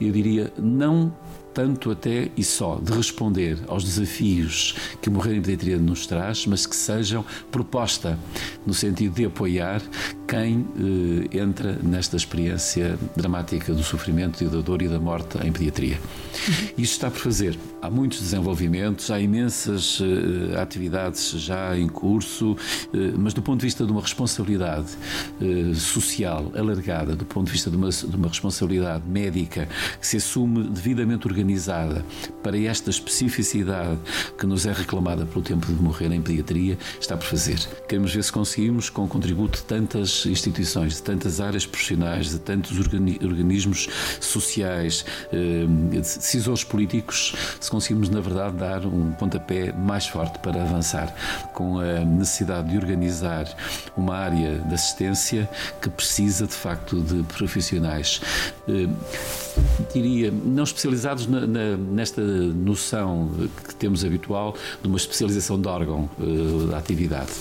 eu 0.00 0.10
diria, 0.10 0.52
não 0.58 1.12
tanto 1.54 1.90
até 1.90 2.28
e 2.36 2.42
só 2.42 2.76
de 2.82 2.92
responder 2.92 3.58
aos 3.68 3.84
desafios 3.84 4.74
que 5.00 5.08
Morrer 5.08 5.36
em 5.36 5.40
Pediatria 5.40 5.78
nos 5.78 6.06
traz, 6.06 6.46
mas 6.46 6.66
que 6.66 6.74
sejam 6.74 7.24
proposta 7.50 8.18
no 8.66 8.74
sentido 8.74 9.14
de 9.14 9.24
apoiar 9.26 9.80
quem 10.26 10.66
eh, 11.32 11.38
entra 11.38 11.78
nesta 11.82 12.16
experiência 12.16 12.98
dramática 13.16 13.72
do 13.72 13.82
sofrimento 13.82 14.42
e 14.42 14.48
da 14.48 14.60
dor 14.60 14.82
e 14.82 14.88
da 14.88 14.98
morte 14.98 15.38
em 15.38 15.52
pediatria. 15.52 16.00
Isto 16.76 16.92
está 16.92 17.10
por 17.10 17.20
fazer. 17.20 17.56
Há 17.84 17.90
muitos 17.90 18.18
desenvolvimentos, 18.18 19.10
há 19.10 19.20
imensas 19.20 20.00
eh, 20.00 20.58
atividades 20.58 21.32
já 21.32 21.76
em 21.76 21.86
curso, 21.86 22.56
eh, 22.94 23.12
mas 23.14 23.34
do 23.34 23.42
ponto 23.42 23.60
de 23.60 23.66
vista 23.66 23.84
de 23.84 23.92
uma 23.92 24.00
responsabilidade 24.00 24.96
eh, 25.38 25.74
social 25.74 26.50
alargada, 26.56 27.14
do 27.14 27.26
ponto 27.26 27.48
de 27.48 27.52
vista 27.52 27.70
de 27.70 27.76
uma, 27.76 27.90
de 27.90 28.16
uma 28.16 28.28
responsabilidade 28.28 29.06
médica 29.06 29.68
que 30.00 30.06
se 30.06 30.16
assume 30.16 30.62
devidamente 30.62 31.28
organizada 31.28 32.02
para 32.42 32.58
esta 32.58 32.88
especificidade 32.88 33.98
que 34.38 34.46
nos 34.46 34.64
é 34.64 34.72
reclamada 34.72 35.26
pelo 35.26 35.42
tempo 35.42 35.66
de 35.66 35.74
morrer 35.74 36.10
em 36.10 36.22
pediatria, 36.22 36.78
está 36.98 37.18
por 37.18 37.26
fazer. 37.26 37.58
Queremos 37.86 38.14
ver 38.14 38.24
se 38.24 38.32
conseguimos, 38.32 38.88
com 38.88 39.04
o 39.04 39.08
contributo 39.08 39.58
de 39.58 39.64
tantas 39.64 40.24
instituições, 40.24 40.94
de 40.94 41.02
tantas 41.02 41.38
áreas 41.38 41.66
profissionais, 41.66 42.30
de 42.30 42.38
tantos 42.38 42.78
organismos 42.78 43.90
sociais, 44.22 45.04
decisores 45.92 46.64
políticos, 46.64 47.34
se 47.60 47.73
conseguimos, 47.74 48.08
na 48.08 48.20
verdade, 48.20 48.56
dar 48.56 48.86
um 48.86 49.10
pontapé 49.12 49.72
mais 49.72 50.06
forte 50.06 50.38
para 50.38 50.62
avançar, 50.62 51.12
com 51.52 51.80
a 51.80 52.04
necessidade 52.04 52.70
de 52.70 52.76
organizar 52.76 53.48
uma 53.96 54.14
área 54.14 54.60
de 54.60 54.74
assistência 54.74 55.50
que 55.82 55.90
precisa, 55.90 56.46
de 56.46 56.52
facto, 56.52 57.00
de 57.00 57.24
profissionais, 57.24 58.20
eh, 58.68 58.88
diria, 59.92 60.30
não 60.30 60.62
especializados 60.62 61.26
na, 61.26 61.40
na, 61.40 61.76
nesta 61.76 62.22
noção 62.22 63.28
que 63.66 63.74
temos 63.74 64.04
habitual 64.04 64.54
de 64.80 64.86
uma 64.86 64.96
especialização 64.96 65.60
de 65.60 65.66
órgão 65.66 66.08
eh, 66.20 66.70
da 66.70 66.78
atividade. 66.78 67.32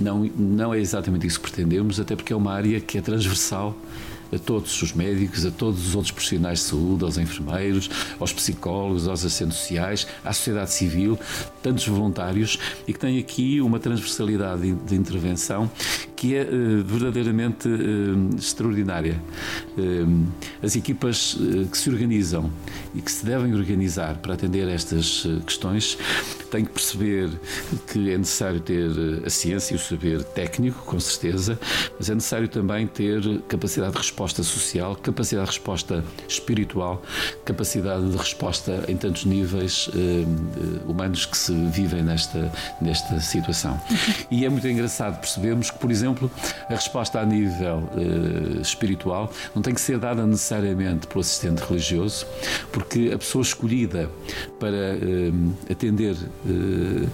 Não, 0.00 0.28
não 0.36 0.74
é 0.74 0.80
exatamente 0.80 1.28
isso 1.28 1.38
que 1.38 1.48
pretendemos, 1.48 2.00
até 2.00 2.16
porque 2.16 2.32
é 2.32 2.36
uma 2.36 2.52
área 2.52 2.80
que 2.80 2.98
é 2.98 3.00
transversal 3.00 3.72
a 4.32 4.38
todos 4.38 4.82
os 4.82 4.92
médicos, 4.92 5.44
a 5.44 5.50
todos 5.50 5.88
os 5.88 5.94
outros 5.94 6.12
profissionais 6.12 6.60
de 6.60 6.64
saúde, 6.66 7.04
aos 7.04 7.18
enfermeiros, 7.18 7.90
aos 8.18 8.32
psicólogos, 8.32 9.08
aos 9.08 9.24
assistentes 9.24 9.58
sociais, 9.58 10.06
à 10.24 10.32
sociedade 10.32 10.72
civil, 10.72 11.18
tantos 11.62 11.86
voluntários 11.86 12.58
e 12.86 12.92
que 12.92 12.98
tem 12.98 13.18
aqui 13.18 13.60
uma 13.60 13.78
transversalidade 13.78 14.72
de 14.72 14.94
intervenção 14.94 15.70
que 16.16 16.34
é 16.34 16.42
uh, 16.42 16.82
verdadeiramente 16.82 17.68
uh, 17.68 18.36
extraordinária. 18.36 19.22
Uh, 19.76 20.26
as 20.62 20.74
equipas 20.74 21.36
que 21.70 21.76
se 21.76 21.90
organizam 21.90 22.50
e 22.94 23.02
que 23.02 23.12
se 23.12 23.24
devem 23.24 23.54
organizar 23.54 24.16
para 24.16 24.34
atender 24.34 24.66
estas 24.68 25.26
questões 25.44 25.98
têm 26.50 26.64
que 26.64 26.70
perceber 26.70 27.28
que 27.92 28.10
é 28.10 28.16
necessário 28.16 28.60
ter 28.60 28.88
a 29.24 29.28
ciência 29.28 29.74
e 29.74 29.76
o 29.76 29.78
saber 29.78 30.22
técnico, 30.22 30.82
com 30.84 30.98
certeza, 30.98 31.58
mas 31.98 32.08
é 32.08 32.14
necessário 32.14 32.48
também 32.48 32.86
ter 32.86 33.20
capacidade 33.48 33.92
de 33.92 33.98
resposta 33.98 34.42
social, 34.42 34.96
capacidade 34.96 35.50
de 35.50 35.56
resposta 35.56 36.04
espiritual, 36.28 37.02
capacidade 37.44 38.10
de 38.10 38.16
resposta 38.16 38.84
em 38.88 38.96
tantos 38.96 39.24
níveis 39.24 39.90
humanos 40.86 41.26
que 41.26 41.36
se 41.36 41.52
vivem 41.70 42.02
nesta, 42.02 42.50
nesta 42.80 43.20
situação. 43.20 43.78
E 44.30 44.46
é 44.46 44.48
muito 44.48 44.66
engraçado 44.66 45.20
percebermos 45.20 45.70
que, 45.70 45.78
por 45.78 45.90
exemplo, 45.90 46.05
exemplo, 46.06 46.30
a 46.68 46.74
resposta 46.74 47.20
a 47.20 47.26
nível 47.26 47.88
uh, 47.94 48.60
espiritual 48.60 49.30
não 49.54 49.62
tem 49.62 49.74
que 49.74 49.80
ser 49.80 49.98
dada 49.98 50.24
necessariamente 50.26 51.06
pelo 51.06 51.20
assistente 51.20 51.60
religioso, 51.60 52.26
porque 52.72 53.10
a 53.12 53.18
pessoa 53.18 53.42
escolhida 53.42 54.08
para 54.60 54.76
uh, 54.76 55.54
atender 55.70 56.14
uh, 56.14 57.08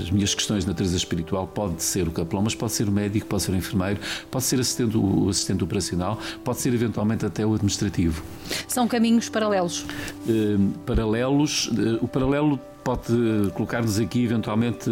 as 0.00 0.10
minhas 0.10 0.34
questões 0.34 0.64
de 0.64 0.68
natureza 0.68 0.96
espiritual 0.96 1.46
pode 1.46 1.82
ser 1.82 2.08
o 2.08 2.10
capelão, 2.10 2.42
mas 2.42 2.54
pode 2.54 2.72
ser 2.72 2.88
o 2.88 2.92
médico, 2.92 3.26
pode 3.26 3.42
ser 3.42 3.52
o 3.52 3.56
enfermeiro, 3.56 4.00
pode 4.30 4.44
ser 4.44 4.58
assistente, 4.58 4.96
o 4.96 5.28
assistente 5.28 5.62
operacional, 5.62 6.18
pode 6.44 6.60
ser 6.60 6.72
eventualmente 6.72 7.26
até 7.26 7.44
o 7.44 7.54
administrativo. 7.54 8.22
São 8.66 8.88
caminhos 8.88 9.28
paralelos? 9.28 9.84
paralelos, 10.86 11.70
o 12.00 12.08
paralelo 12.08 12.58
pode 12.82 13.12
colocar-nos 13.54 13.98
aqui 13.98 14.24
eventualmente 14.24 14.90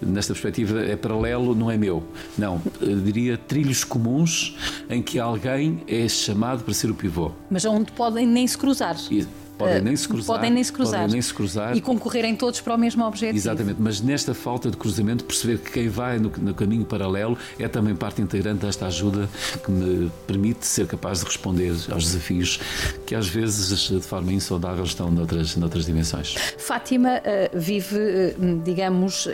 nesta 0.00 0.32
perspectiva 0.32 0.80
é 0.80 0.96
paralelo, 0.96 1.54
não 1.54 1.70
é 1.70 1.76
meu. 1.76 2.02
Não, 2.36 2.60
diria 3.04 3.36
trilhos 3.36 3.84
comuns 3.84 4.56
em 4.88 5.02
que 5.02 5.18
alguém 5.18 5.82
é 5.86 6.08
chamado 6.08 6.64
para 6.64 6.74
ser 6.74 6.90
o 6.90 6.94
pivô. 6.94 7.30
Mas 7.50 7.64
onde 7.64 7.92
podem 7.92 8.26
nem 8.26 8.46
se 8.46 8.56
cruzar. 8.56 8.96
E, 9.10 9.26
podem 9.58 9.80
nem 9.80 9.96
se 9.96 10.08
cruzar. 10.08 10.36
Podem 10.36 10.50
nem 10.50 10.64
se 10.64 10.72
cruzar. 10.72 11.00
Podem 11.00 11.12
nem 11.12 11.22
se 11.22 11.34
cruzar. 11.34 11.76
E 11.76 11.80
concorrerem 11.80 12.34
todos 12.34 12.60
para 12.60 12.74
o 12.74 12.78
mesmo 12.78 13.04
objetivo. 13.04 13.36
Exatamente, 13.36 13.80
mas 13.80 14.00
nesta 14.00 14.34
falta 14.34 14.70
de 14.70 14.76
cruzamento, 14.76 15.24
perceber 15.24 15.58
que 15.58 15.70
quem 15.70 15.88
vai 15.88 16.18
no, 16.18 16.30
no 16.38 16.54
caminho 16.54 16.84
paralelo 16.84 17.36
é 17.58 17.68
também 17.68 17.94
parte 17.94 18.20
integrante 18.20 18.64
desta 18.66 18.86
ajuda 18.86 19.28
que 19.64 19.70
me 19.70 20.10
permite 20.26 20.66
ser 20.66 20.86
capaz 20.86 21.20
de 21.20 21.26
responder 21.26 21.70
aos 21.90 22.04
desafios 22.04 22.60
que 23.06 23.14
às 23.14 23.28
vezes 23.28 23.88
de 23.88 24.00
forma 24.00 24.32
insondável 24.32 24.84
estão 24.84 25.10
noutras, 25.10 25.56
noutras 25.56 25.86
dimensões. 25.86 26.34
Fátima 26.58 27.18
uh, 27.18 27.58
vive, 27.58 27.96
uh, 27.96 28.62
digamos, 28.64 29.26
uh, 29.26 29.30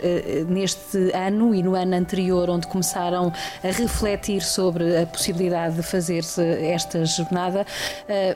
neste 0.47 1.11
ano 1.13 1.55
e 1.55 1.63
no 1.63 1.75
ano 1.75 1.95
anterior, 1.95 2.49
onde 2.49 2.67
começaram 2.67 3.33
a 3.63 3.67
refletir 3.67 4.41
sobre 4.41 4.97
a 4.97 5.05
possibilidade 5.05 5.75
de 5.75 5.83
fazer 5.83 6.23
esta 6.61 7.03
jornada, 7.05 7.65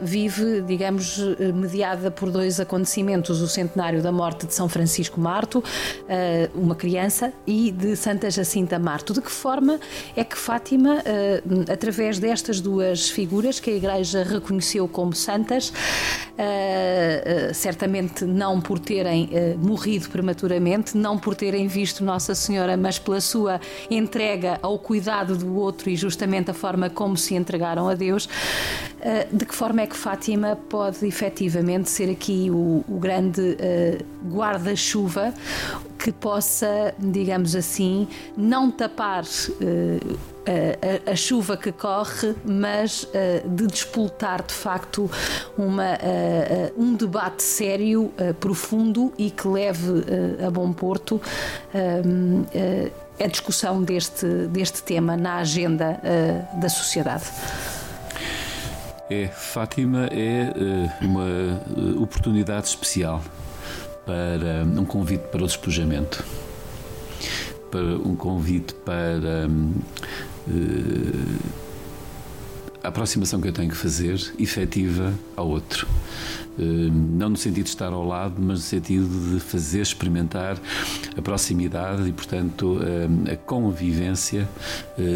vive, 0.01 0.61
digamos, 0.61 1.19
mediante 1.53 1.74
mediada 1.75 2.09
por 2.09 2.31
dois 2.31 2.59
acontecimentos: 2.59 3.41
o 3.41 3.47
centenário 3.47 4.01
da 4.01 4.11
morte 4.11 4.47
de 4.47 4.53
São 4.53 4.69
Francisco 4.69 5.19
Marto, 5.19 5.61
eh, 6.07 6.49
uma 6.55 6.73
criança, 6.73 7.33
e 7.45 7.69
de 7.71 7.97
Santa 7.97 8.31
Jacinta 8.31 8.79
Marto. 8.79 9.13
De 9.13 9.21
que 9.21 9.29
forma 9.29 9.79
é 10.15 10.23
que 10.23 10.37
Fátima, 10.37 11.01
eh, 11.05 11.43
através 11.71 12.17
destas 12.17 12.61
duas 12.61 13.09
figuras 13.09 13.59
que 13.59 13.69
a 13.69 13.73
Igreja 13.73 14.23
reconheceu 14.23 14.87
como 14.87 15.13
santas, 15.13 15.73
eh, 16.37 17.51
certamente 17.53 18.23
não 18.23 18.61
por 18.61 18.79
terem 18.79 19.29
morrido 19.57 20.09
prematuramente, 20.09 20.95
não 20.97 21.17
por 21.17 21.35
terem 21.35 21.67
visto 21.67 22.03
Nossa 22.03 22.33
Senhora, 22.33 22.77
mas 22.77 22.97
pela 22.97 23.19
sua 23.19 23.59
entrega 23.89 24.59
ao 24.61 24.79
cuidado 24.79 25.35
do 25.35 25.55
outro 25.55 25.89
e 25.89 25.95
justamente 25.95 26.51
a 26.51 26.53
forma 26.53 26.89
como 26.89 27.17
se 27.17 27.35
entregaram 27.35 27.89
a 27.89 27.95
Deus, 27.95 28.29
de 29.31 29.45
que 29.45 29.53
forma 29.53 29.81
é 29.81 29.87
que 29.87 29.95
Fátima 29.95 30.55
pode 30.69 31.05
efetivamente 31.05 31.89
ser 31.89 32.09
aqui 32.09 32.49
o, 32.49 32.83
o 32.87 32.99
grande 32.99 33.41
uh, 33.41 34.33
guarda-chuva 34.33 35.33
que 35.99 36.11
possa, 36.11 36.93
digamos 36.99 37.55
assim, 37.55 38.07
não 38.37 38.71
tapar. 38.71 39.23
Uh, 39.23 40.35
a, 40.45 41.11
a, 41.11 41.15
chuva 41.15 41.57
que 41.57 41.71
corre, 41.71 42.35
mas 42.45 43.03
uh, 43.03 43.49
de 43.49 43.65
despoltar 43.65 44.43
de 44.43 44.53
facto 44.53 45.09
uma, 45.57 45.93
uh, 45.93 46.77
uh, 46.77 46.83
um 46.83 46.93
debate 46.93 47.41
sério, 47.41 48.11
profundo 48.39 49.11
e 49.17 49.31
que 49.31 49.47
leve 49.47 50.03
a 50.45 50.51
bom 50.51 50.71
porto 50.71 51.19
a 53.19 53.27
discussão 53.27 53.81
deste, 53.81 54.25
deste 54.47 54.83
tema 54.83 55.17
na 55.17 55.37
agenda 55.37 55.99
da 56.59 56.69
sociedade. 56.69 57.25
É, 59.09 59.27
Fátima 59.27 60.07
é 60.07 60.51
uh, 60.55 61.05
uma 61.05 61.25
uh, 61.25 62.01
oportunidade 62.01 62.67
especial 62.67 63.21
para 64.03 64.65
um, 64.65 64.79
um 64.81 64.85
convite 64.85 65.21
para 65.27 65.43
o 65.43 65.45
despojamento, 65.45 66.25
para 67.69 67.83
um 67.83 68.15
convite 68.15 68.73
para 68.73 69.47
um, 69.47 69.73
uh, 70.47 71.64
a 72.85 72.89
aproximação 72.89 73.41
que 73.41 73.47
eu 73.47 73.53
tenho 73.53 73.69
que 73.69 73.75
fazer 73.75 74.19
efetiva 74.39 75.11
ao 75.35 75.49
outro. 75.49 75.87
Não 76.57 77.29
no 77.29 77.35
sentido 77.35 77.65
de 77.65 77.69
estar 77.69 77.91
ao 77.91 78.05
lado, 78.05 78.35
mas 78.37 78.59
no 78.59 78.63
sentido 78.63 79.33
de 79.33 79.39
fazer 79.41 79.81
experimentar 79.81 80.57
a 81.17 81.21
proximidade 81.21 82.07
e, 82.07 82.13
portanto, 82.13 82.79
a 83.29 83.35
convivência 83.35 84.47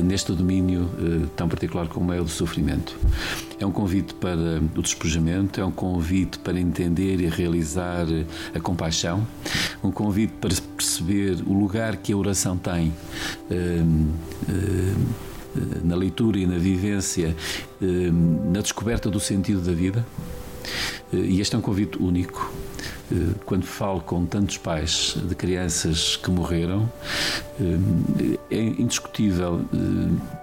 neste 0.04 0.34
domínio 0.34 0.90
tão 1.38 1.48
particular 1.48 1.88
como 1.88 2.12
é 2.12 2.20
o 2.20 2.24
do 2.26 2.30
sofrimento. 2.30 2.98
É 3.58 3.66
um 3.66 3.72
convite 3.72 4.14
para 4.16 4.60
o 4.76 4.82
despojamento, 4.82 5.62
é 5.62 5.66
um 5.66 5.72
convite 5.72 6.40
para 6.40 6.60
entender 6.60 7.22
e 7.22 7.28
realizar 7.28 8.06
a 8.54 8.60
compaixão, 8.60 9.26
um 9.82 9.92
convite 9.92 10.34
para 10.42 10.54
perceber 10.76 11.38
o 11.46 11.54
lugar 11.54 11.96
que 11.98 12.12
a 12.12 12.18
oração 12.18 12.58
tem 12.58 12.92
na 15.84 15.96
leitura 15.96 16.40
e 16.40 16.46
na 16.46 16.58
vivência, 16.58 17.36
na 17.82 18.62
descoberta 18.62 19.10
do 19.10 19.20
sentido 19.20 19.62
da 19.62 19.74
vida. 19.74 20.06
E 21.12 21.42
este 21.42 21.56
é 21.56 21.58
um 21.58 21.62
convite 21.62 21.98
único. 22.02 22.52
Quando 23.46 23.66
falo 23.66 24.02
com 24.02 24.24
tantos 24.26 24.58
pais 24.58 25.18
de 25.24 25.34
crianças 25.34 26.16
que 26.16 26.30
morreram, 26.30 26.88
é 28.52 28.62
indiscutível, 28.62 29.66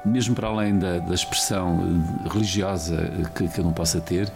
mesmo 0.05 0.35
para 0.35 0.49
além 0.49 0.77
da, 0.77 0.99
da 0.99 1.15
expressão 1.15 2.05
religiosa 2.29 3.09
que 3.37 3.61
eu 3.61 3.65
não 3.65 3.73
possa 3.73 4.01
ter, 4.01 4.33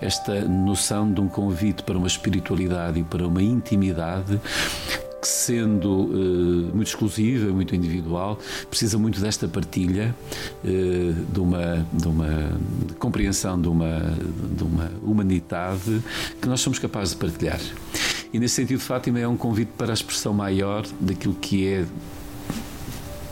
esta 0.00 0.40
noção 0.46 1.12
de 1.12 1.20
um 1.20 1.28
convite 1.28 1.82
para 1.82 1.98
uma 1.98 2.06
espiritualidade 2.06 3.00
e 3.00 3.04
para 3.04 3.26
uma 3.26 3.42
intimidade 3.42 4.40
que, 5.20 5.28
sendo 5.28 5.88
uh, 5.88 6.74
muito 6.74 6.88
exclusiva, 6.88 7.52
muito 7.52 7.74
individual, 7.74 8.38
precisa 8.68 8.98
muito 8.98 9.20
desta 9.20 9.48
partilha, 9.48 10.14
uh, 10.64 11.32
de, 11.32 11.40
uma, 11.40 11.86
de 11.92 12.08
uma 12.08 12.58
de 12.86 12.94
compreensão 12.94 13.60
de 13.60 13.68
uma, 13.68 14.00
de 14.56 14.64
uma 14.64 14.90
humanidade 15.02 16.02
que 16.40 16.48
nós 16.48 16.60
somos 16.60 16.78
capazes 16.78 17.14
de 17.14 17.20
partilhar. 17.20 17.60
E 18.32 18.38
nesse 18.38 18.56
sentido, 18.56 18.80
Fátima 18.80 19.18
é 19.18 19.28
um 19.28 19.36
convite 19.36 19.72
para 19.78 19.92
a 19.92 19.94
expressão 19.94 20.34
maior 20.34 20.84
daquilo 21.00 21.34
que 21.34 21.66
é 21.66 21.84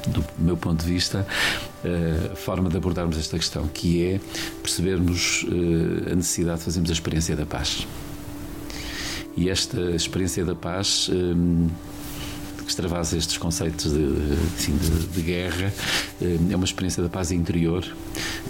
do 0.08 0.24
meu 0.38 0.56
ponto 0.56 0.84
de 0.84 0.92
vista, 0.92 1.26
eh, 1.82 2.30
a 2.32 2.36
forma 2.36 2.68
de 2.68 2.76
abordarmos 2.76 3.16
esta 3.16 3.38
questão, 3.38 3.66
que 3.68 4.04
é 4.04 4.20
percebermos 4.62 5.46
a 6.10 6.14
necessidade 6.14 6.58
de 6.58 6.64
fazermos 6.64 6.90
a 6.90 6.92
experiência 6.92 7.34
da 7.34 7.46
paz. 7.46 7.86
E 9.36 9.50
esta 9.50 9.80
experiência 9.90 10.44
da 10.44 10.54
paz 10.54 11.10
um, 11.12 11.68
que 12.64 12.68
extravasa 12.70 13.16
estes 13.18 13.36
conceitos 13.36 13.92
de, 13.92 14.04
assim, 14.56 14.76
de, 14.76 15.06
de, 15.08 15.22
guerra 15.22 15.72
hum, 16.22 16.48
é 16.50 16.56
uma 16.56 16.64
experiência 16.64 17.02
da 17.02 17.08
paz 17.08 17.30
interior 17.30 17.84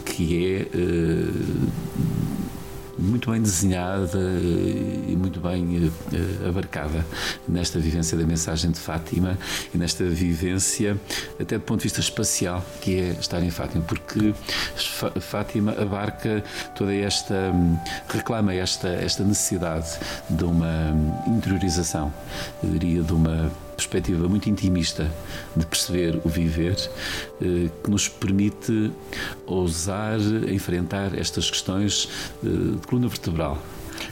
que 0.05 0.47
é 0.47 0.69
uh, 0.77 1.69
muito 3.05 3.31
bem 3.31 3.41
desenhada 3.41 4.19
e 4.19 5.15
muito 5.17 5.41
bem 5.41 5.89
uh, 5.89 6.49
abarcada 6.49 7.05
nesta 7.47 7.79
vivência 7.79 8.17
da 8.17 8.25
mensagem 8.25 8.71
de 8.71 8.81
Fátima 8.81 9.39
e 9.75 9.79
nesta 9.79 10.05
vivência, 10.05 10.99
até 11.39 11.59
do 11.59 11.65
ponto 11.65 11.81
de 11.81 11.85
vista 11.85 12.01
espacial, 12.01 12.65
que 12.81 12.99
é 12.99 13.11
estar 13.13 13.43
em 13.43 13.51
Fátima, 13.51 13.85
porque 13.85 14.35
Fátima 15.21 15.73
abarca 15.73 16.43
toda 16.75 16.95
esta, 16.95 17.53
reclama 18.09 18.55
esta, 18.55 18.89
esta 18.89 19.23
necessidade 19.23 19.99
de 20.31 20.45
uma 20.45 20.93
interiorização, 21.27 22.13
eu 22.63 22.71
diria, 22.71 23.03
de 23.03 23.13
uma 23.13 23.51
perspectiva 23.75 24.29
muito 24.29 24.49
intimista 24.49 25.11
de 25.57 25.67
perceber 25.67 26.21
o 26.25 26.29
viver, 26.29 26.77
eh, 27.41 27.69
que 27.83 27.91
nos 27.91 28.09
permite 28.09 28.91
ousar 29.47 30.19
enfrentar 30.49 31.19
estas 31.19 31.51
questões 31.51 32.09
eh, 32.45 32.49
de 32.49 32.87
coluna 32.87 33.09
vertebral. 33.09 33.59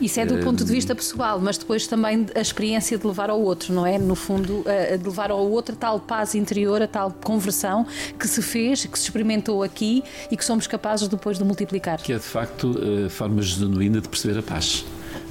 Isso 0.01 0.21
é 0.21 0.27
do 0.27 0.39
ponto 0.39 0.65
de 0.65 0.73
vista 0.73 0.95
pessoal, 0.95 1.41
mas 1.41 1.59
depois 1.59 1.87
também 1.87 2.27
a 2.35 2.41
experiência 2.41 2.97
de 2.97 3.07
levar 3.07 3.31
ao 3.31 3.41
outro, 3.41 3.75
não 3.75 3.85
é? 3.85 3.99
No 3.99 4.15
fundo, 4.15 4.65
de 4.99 5.05
levar 5.05 5.31
ao 5.31 5.41
outro 5.51 5.75
a 5.75 5.79
tal 5.79 6.01
paz 6.01 6.35
interior, 6.35 6.81
a 6.81 6.87
tal 6.87 7.11
conversão 7.11 7.87
que 8.19 8.27
se 8.27 8.41
fez, 8.41 8.87
que 8.87 8.99
se 8.99 9.05
experimentou 9.05 9.63
aqui 9.63 10.03
e 10.31 10.37
que 10.37 10.45
somos 10.45 10.67
capazes 10.67 11.09
depois 11.09 11.37
de 11.37 11.45
multiplicar. 11.45 12.01
Que 12.01 12.13
é 12.13 12.17
de 12.17 12.23
facto 12.23 12.75
a 13.07 13.11
forma 13.11 13.43
genuína 13.43 14.01
de 14.01 14.09
perceber 14.09 14.39
a 14.39 14.43
paz 14.43 14.85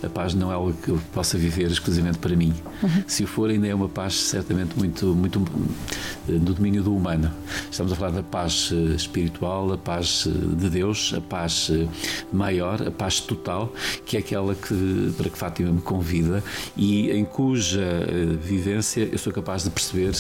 a 0.03 0.09
paz 0.09 0.33
não 0.33 0.51
é 0.51 0.55
algo 0.55 0.73
que 0.73 0.89
eu 0.89 0.99
possa 1.13 1.37
viver 1.37 1.69
exclusivamente 1.69 2.17
para 2.17 2.35
mim. 2.35 2.53
Uhum. 2.81 3.03
Se 3.07 3.23
o 3.23 3.27
for, 3.27 3.49
ainda 3.49 3.67
é 3.67 3.75
uma 3.75 3.89
paz 3.89 4.15
certamente 4.15 4.77
muito, 4.77 5.07
muito 5.07 5.39
no 6.27 6.35
eh, 6.35 6.39
domínio 6.39 6.83
do 6.83 6.95
humano. 6.95 7.31
Estamos 7.69 7.93
a 7.93 7.95
falar 7.95 8.11
da 8.11 8.23
paz 8.23 8.69
eh, 8.71 8.95
espiritual, 8.95 9.71
a 9.73 9.77
paz 9.77 10.27
eh, 10.27 10.55
de 10.55 10.69
Deus, 10.69 11.13
a 11.15 11.21
paz 11.21 11.71
maior, 12.31 12.87
a 12.87 12.91
paz 12.91 13.19
total, 13.19 13.73
que 14.05 14.17
é 14.17 14.19
aquela 14.19 14.55
que, 14.55 15.13
para 15.17 15.29
que 15.29 15.37
Fátima 15.37 15.71
me 15.71 15.81
convida 15.81 16.43
e 16.75 17.11
em 17.11 17.25
cuja 17.25 17.81
vivência 18.41 19.07
eu 19.11 19.17
sou 19.17 19.31
capaz 19.31 19.63
de 19.63 19.69
perceber 19.69 20.11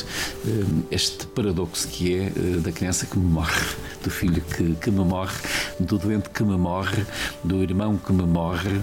este 0.89 1.27
paradoxo 1.27 1.87
que 1.87 2.15
é 2.15 2.29
da 2.59 2.71
criança 2.71 3.05
que 3.05 3.17
me 3.17 3.25
morre, 3.25 3.65
do 4.03 4.09
filho 4.09 4.41
que, 4.41 4.75
que 4.75 4.91
me 4.91 5.03
morre, 5.03 5.35
do 5.79 5.97
doente 5.97 6.29
que 6.29 6.43
me 6.43 6.57
morre, 6.57 7.05
do 7.43 7.61
irmão 7.61 7.97
que 7.97 8.11
me 8.13 8.23
morre 8.23 8.81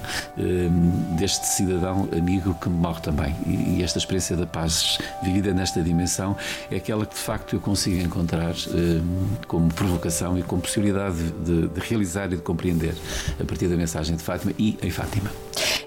deste 1.16 1.46
cidadão 1.46 2.08
amigo 2.16 2.54
que 2.54 2.68
morre 2.68 3.00
também. 3.00 3.34
E, 3.46 3.82
esta 3.82 3.98
experiência 3.98 4.36
da 4.36 4.46
paz 4.46 4.98
vivida 5.22 5.52
nesta 5.52 5.80
dimensão 5.80 6.36
é 6.70 6.76
aquela 6.76 7.06
que 7.06 7.14
de 7.14 7.20
facto 7.20 7.56
eu 7.56 7.60
consigo 7.60 8.00
encontrar 8.00 8.50
eh, 8.50 9.00
como 9.46 9.72
provocação 9.72 10.38
e 10.38 10.42
como 10.42 10.60
possibilidade 10.60 11.16
de, 11.44 11.68
de 11.68 11.80
realizar 11.80 12.26
e 12.26 12.36
de 12.36 12.42
compreender 12.42 12.94
a 13.40 13.44
partir 13.44 13.68
da 13.68 13.76
mensagem 13.76 14.16
de 14.16 14.22
Fátima 14.22 14.52
e 14.58 14.76
em 14.82 14.90
Fátima. 14.90 15.30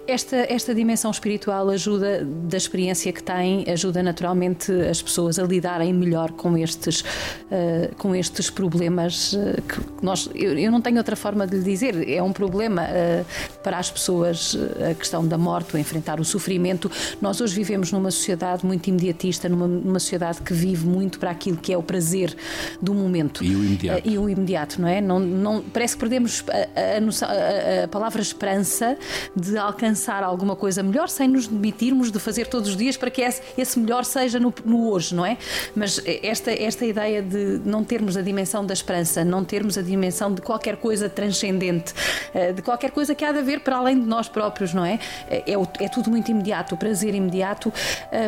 Esta, 0.08 0.36
esta 0.50 0.74
dimensão 0.74 1.12
espiritual 1.12 1.70
ajuda, 1.70 2.26
da 2.26 2.58
experiência 2.58 3.14
que 3.14 3.22
tem, 3.22 3.64
ajuda 3.70 4.02
naturalmente 4.02 4.72
as 4.72 5.02
pessoas 5.02 5.38
a 5.38 5.44
lidarem 5.44 5.94
melhor 5.94 6.32
com 6.32 6.58
estes, 6.58 7.02
uh, 7.02 7.96
com 7.98 8.16
estes 8.16 8.50
problemas 8.50 9.34
uh, 9.34 9.62
que 9.62 10.06
nós. 10.06 10.30
Eu, 10.34 10.58
eu, 10.58 10.72
não 10.72 10.82
tenho 10.82 10.98
outra 10.98 11.16
forma 11.16 11.46
de 11.46 11.58
lhe 11.58 11.64
dizer, 11.64 12.10
é 12.10 12.22
um 12.22 12.34
problema 12.34 12.84
uh, 12.84 13.26
para 13.64 13.78
as 13.78 13.90
pessoas 13.90 14.58
a 14.90 14.94
questão 14.94 15.26
da 15.28 15.38
morte, 15.38 15.76
o 15.76 15.78
enfrentar 15.78 16.20
o 16.20 16.26
sofrimento. 16.26 16.90
Nós 17.22 17.42
hoje 17.42 17.56
vivemos 17.56 17.92
numa 17.92 18.12
sociedade 18.12 18.66
muito 18.66 18.88
imediatista, 18.88 19.48
numa, 19.48 19.68
numa 19.68 20.00
sociedade 20.00 20.42
que 20.42 20.54
vive 20.54 20.86
muito 20.86 21.20
para 21.20 21.32
aquilo 21.32 21.58
que 21.58 21.74
é 21.74 21.78
o 21.78 21.84
prazer 21.84 22.36
do 22.82 22.94
momento. 22.94 23.44
E 23.44 23.56
o 23.56 23.64
imediato. 23.64 24.10
e 24.10 24.18
o 24.18 24.30
imediato, 24.30 24.82
não 24.82 24.88
é? 24.88 25.02
Não, 25.02 25.20
não, 25.20 25.62
parece 25.62 25.96
que 25.96 26.00
perdemos 26.00 26.44
a, 26.50 26.98
a, 26.98 27.00
noção, 27.00 27.28
a, 27.30 27.84
a 27.86 27.88
palavra 27.88 28.22
esperança 28.22 28.98
de 29.36 29.58
alcançar 29.58 30.24
alguma 30.24 30.56
coisa 30.56 30.82
melhor 30.84 31.10
sem 31.10 31.28
nos 31.28 31.48
demitirmos 31.48 32.12
de 32.12 32.20
fazer 32.20 32.48
todos 32.48 32.70
os 32.70 32.78
dias 32.78 32.98
para 32.98 33.10
que 33.10 33.22
esse, 33.22 33.42
esse 33.58 33.80
melhor 33.80 34.06
seja 34.06 34.40
no, 34.40 34.54
no, 34.66 34.90
hoje, 34.90 35.14
não 35.14 35.26
é? 35.26 35.38
Mas 35.76 36.02
esta, 36.06 36.52
esta 36.52 36.86
ideia 36.86 37.22
de 37.22 37.62
não 37.66 37.84
termos 37.84 38.18
a 38.18 38.22
dimensão 38.22 38.66
da 38.66 38.74
esperança, 38.74 39.24
não 39.24 39.44
termos 39.44 39.78
a 39.78 39.82
dimensão 39.82 40.34
de 40.34 40.42
qualquer 40.42 40.78
coisa 40.78 41.10
transcendente, 41.10 41.94
eh, 42.34 42.54
de 42.54 42.62
qualquer 42.62 42.92
coisa 42.92 43.14
que 43.14 43.24
há 43.26 43.32
de 43.32 43.40
haver 43.40 43.51
para 43.60 43.78
além 43.78 44.00
de 44.00 44.06
nós 44.06 44.30
próprios, 44.30 44.74
não 44.74 44.86
é? 44.86 45.00
É, 45.30 45.54
é 45.80 45.90
tudo 45.90 46.10
muito 46.10 46.32
imediato, 46.32 46.76
o 46.76 46.78
prazer 46.78 47.14
imediato. 47.14 47.72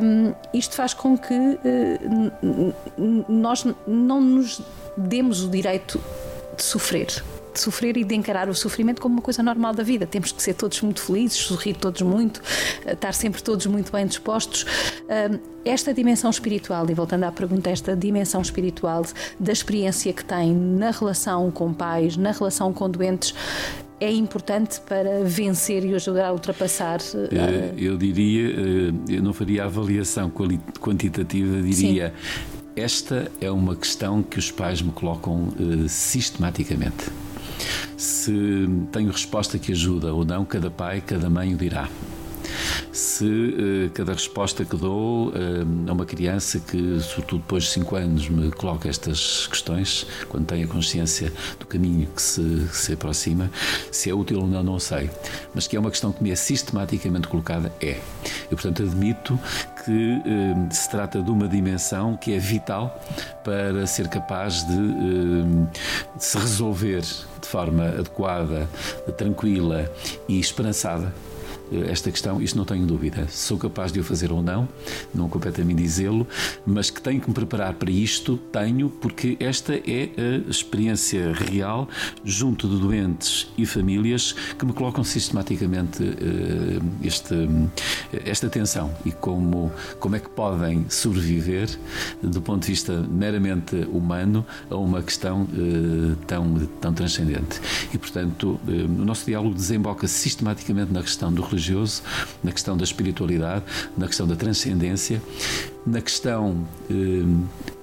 Um, 0.03 0.33
isto 0.53 0.75
faz 0.75 0.93
com 0.93 1.17
que 1.17 1.33
uh, 1.33 2.73
nós 3.27 3.65
não 3.87 4.21
nos 4.21 4.61
demos 4.97 5.43
o 5.43 5.49
direito 5.49 6.01
de 6.55 6.63
sofrer 6.63 7.23
de 7.53 7.59
sofrer 7.59 7.95
e 7.95 8.03
de 8.03 8.15
encarar 8.15 8.49
o 8.49 8.55
sofrimento 8.55 9.01
como 9.01 9.15
uma 9.15 9.21
coisa 9.21 9.43
normal 9.43 9.73
da 9.73 9.83
vida. 9.83 10.07
Temos 10.07 10.31
que 10.31 10.41
ser 10.41 10.55
todos 10.55 10.81
muito 10.81 11.01
felizes, 11.01 11.37
sorrir 11.37 11.75
todos 11.75 12.01
muito, 12.01 12.41
estar 12.85 13.13
sempre 13.13 13.41
todos 13.41 13.65
muito 13.67 13.91
bem 13.91 14.05
dispostos. 14.07 14.65
Esta 15.63 15.93
dimensão 15.93 16.29
espiritual, 16.29 16.89
e 16.89 16.93
voltando 16.93 17.23
à 17.23 17.31
pergunta, 17.31 17.69
esta 17.69 17.95
dimensão 17.95 18.41
espiritual 18.41 19.05
da 19.39 19.51
experiência 19.51 20.11
que 20.11 20.25
tem 20.25 20.53
na 20.53 20.91
relação 20.91 21.51
com 21.51 21.73
pais, 21.73 22.17
na 22.17 22.31
relação 22.31 22.73
com 22.73 22.89
doentes, 22.89 23.33
é 24.03 24.11
importante 24.11 24.81
para 24.81 25.23
vencer 25.23 25.85
e 25.85 25.95
ajudar 25.95 26.27
a 26.27 26.33
ultrapassar? 26.33 26.99
Uh... 27.13 27.77
Eu 27.77 27.97
diria, 27.97 28.49
eu 29.09 29.23
não 29.23 29.33
faria 29.33 29.65
avaliação 29.65 30.31
quantitativa, 30.79 31.61
diria. 31.61 32.13
Sim. 32.15 32.63
Esta 32.75 33.31
é 33.39 33.51
uma 33.51 33.75
questão 33.75 34.23
que 34.23 34.39
os 34.39 34.49
pais 34.51 34.81
me 34.81 34.91
colocam 34.91 35.49
uh, 35.49 35.87
sistematicamente. 35.87 37.05
Se 37.95 38.33
tenho 38.91 39.11
resposta 39.11 39.59
que 39.59 39.71
ajuda 39.71 40.13
ou 40.13 40.25
não, 40.25 40.43
cada 40.43 40.71
pai, 40.71 41.01
cada 41.05 41.29
mãe 41.29 41.53
o 41.53 41.57
dirá 41.57 41.87
se 42.91 43.25
uh, 43.25 43.89
cada 43.93 44.13
resposta 44.13 44.63
que 44.63 44.75
dou 44.75 45.29
uh, 45.29 45.33
a 45.87 45.93
uma 45.93 46.05
criança 46.05 46.59
que, 46.59 46.99
sobretudo 46.99 47.41
depois 47.41 47.63
de 47.63 47.69
5 47.71 47.95
anos, 47.95 48.29
me 48.29 48.51
coloca 48.51 48.87
estas 48.87 49.47
questões, 49.47 50.05
quando 50.29 50.45
tem 50.45 50.63
a 50.63 50.67
consciência 50.67 51.31
do 51.59 51.65
caminho 51.65 52.07
que 52.07 52.21
se, 52.21 52.41
que 52.41 52.77
se 52.77 52.93
aproxima, 52.93 53.49
se 53.91 54.09
é 54.09 54.13
útil 54.13 54.41
ou 54.41 54.47
não, 54.47 54.63
não 54.63 54.79
sei. 54.79 55.09
Mas 55.53 55.67
que 55.67 55.75
é 55.75 55.79
uma 55.79 55.89
questão 55.89 56.11
que 56.11 56.23
me 56.23 56.31
é 56.31 56.35
sistematicamente 56.35 57.27
colocada, 57.27 57.71
é. 57.81 57.99
Eu, 58.49 58.57
portanto, 58.57 58.83
admito 58.83 59.39
que 59.83 60.21
se 60.73 60.89
trata 60.89 61.21
de 61.21 61.29
uma 61.29 61.47
dimensão 61.47 62.15
que 62.15 62.33
é 62.33 62.39
vital 62.39 63.01
para 63.43 63.85
ser 63.85 64.07
capaz 64.07 64.65
de, 64.65 64.77
de 66.15 66.23
se 66.23 66.37
resolver 66.37 67.01
de 67.01 67.47
forma 67.47 67.85
adequada, 67.89 68.69
tranquila 69.17 69.91
e 70.27 70.39
esperançada 70.39 71.13
esta 71.89 72.11
questão, 72.11 72.41
isto 72.41 72.57
não 72.57 72.65
tenho 72.65 72.85
dúvida. 72.85 73.27
Sou 73.29 73.57
capaz 73.57 73.91
de 73.91 73.99
o 73.99 74.03
fazer 74.03 74.31
ou 74.31 74.41
não, 74.41 74.67
não 75.13 75.29
compete 75.29 75.61
a 75.61 75.65
mim 75.65 75.75
dizê-lo, 75.75 76.27
mas 76.65 76.89
que 76.89 77.01
tenho 77.01 77.19
que 77.19 77.27
me 77.27 77.33
preparar 77.33 77.73
para 77.73 77.91
isto, 77.91 78.37
tenho, 78.51 78.89
porque 78.89 79.37
esta 79.39 79.73
é 79.75 80.09
a 80.17 80.49
experiência 80.49 81.33
real 81.33 81.87
junto 82.23 82.67
de 82.67 82.79
doentes 82.79 83.47
e 83.57 83.65
famílias 83.65 84.33
que 84.57 84.65
me 84.65 84.73
colocam 84.73 85.03
sistematicamente 85.03 86.03
uh, 86.03 86.83
este, 87.03 87.35
esta 88.25 88.49
tensão 88.49 88.93
e 89.05 89.11
como, 89.11 89.71
como 89.99 90.15
é 90.15 90.19
que 90.19 90.29
podem 90.29 90.85
sobreviver 90.89 91.69
do 92.21 92.41
ponto 92.41 92.61
de 92.61 92.67
vista 92.67 92.93
meramente 93.09 93.75
humano 93.91 94.45
a 94.69 94.75
uma 94.75 95.01
questão 95.01 95.43
uh, 95.43 96.15
tão, 96.27 96.67
tão 96.81 96.93
transcendente. 96.93 97.59
E, 97.93 97.97
portanto, 97.97 98.59
o 98.67 99.05
nosso 99.05 99.25
diálogo 99.25 99.55
desemboca 99.55 100.07
sistematicamente 100.07 100.91
na 100.91 101.01
questão 101.01 101.31
do 101.31 101.41
religioso, 101.41 101.62
na 102.43 102.51
questão 102.51 102.75
da 102.75 102.83
espiritualidade, 102.83 103.63
na 103.97 104.07
questão 104.07 104.27
da 104.27 104.35
transcendência, 104.35 105.21
na 105.85 106.01
questão 106.01 106.65
eh, 106.89 106.93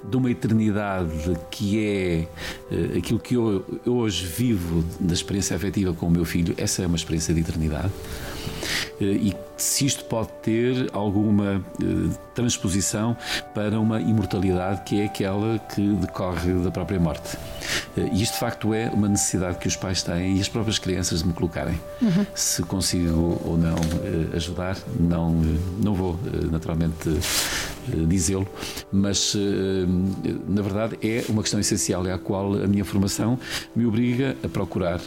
de 0.09 0.17
uma 0.17 0.29
eternidade 0.31 1.37
que 1.49 1.79
é 1.79 2.27
eh, 2.71 2.97
aquilo 2.97 3.19
que 3.19 3.35
eu, 3.35 3.63
eu 3.85 3.95
hoje 3.95 4.25
vivo 4.25 4.83
da 4.99 5.13
experiência 5.13 5.55
afetiva 5.55 5.93
com 5.93 6.07
o 6.07 6.11
meu 6.11 6.25
filho, 6.25 6.53
essa 6.57 6.83
é 6.83 6.87
uma 6.87 6.95
experiência 6.95 7.33
de 7.33 7.41
eternidade. 7.41 7.91
Eh, 9.01 9.03
e 9.03 9.35
se 9.57 9.85
isto 9.85 10.05
pode 10.05 10.29
ter 10.41 10.89
alguma 10.93 11.63
eh, 11.81 12.15
transposição 12.35 13.17
para 13.53 13.79
uma 13.79 13.99
imortalidade 13.99 14.83
que 14.83 15.01
é 15.01 15.05
aquela 15.05 15.59
que 15.59 15.81
decorre 15.95 16.53
da 16.53 16.71
própria 16.71 16.99
morte. 16.99 17.37
Eh, 17.97 18.09
e 18.13 18.21
isto 18.21 18.33
de 18.33 18.39
facto 18.39 18.73
é 18.73 18.89
uma 18.89 19.07
necessidade 19.07 19.57
que 19.57 19.67
os 19.67 19.75
pais 19.75 20.03
têm 20.03 20.37
e 20.37 20.41
as 20.41 20.47
próprias 20.47 20.77
crianças 20.77 21.19
de 21.19 21.27
me 21.27 21.33
colocarem. 21.33 21.79
Uhum. 22.01 22.25
Se 22.35 22.61
consigo 22.63 23.41
ou 23.43 23.57
não 23.57 23.75
ajudar, 24.35 24.77
não, 24.99 25.31
não 25.31 25.93
vou 25.93 26.19
naturalmente 26.51 27.09
dizê-lo, 28.07 28.47
mas 28.91 29.35
na 30.47 30.61
verdade 30.61 30.97
é 31.01 31.23
uma 31.29 31.41
questão 31.41 31.59
essencial 31.59 32.05
e 32.05 32.11
à 32.11 32.17
qual 32.17 32.53
a 32.53 32.67
minha 32.67 32.85
formação 32.85 33.39
me 33.75 33.85
obriga 33.85 34.35
a 34.43 34.47
procurar 34.47 34.99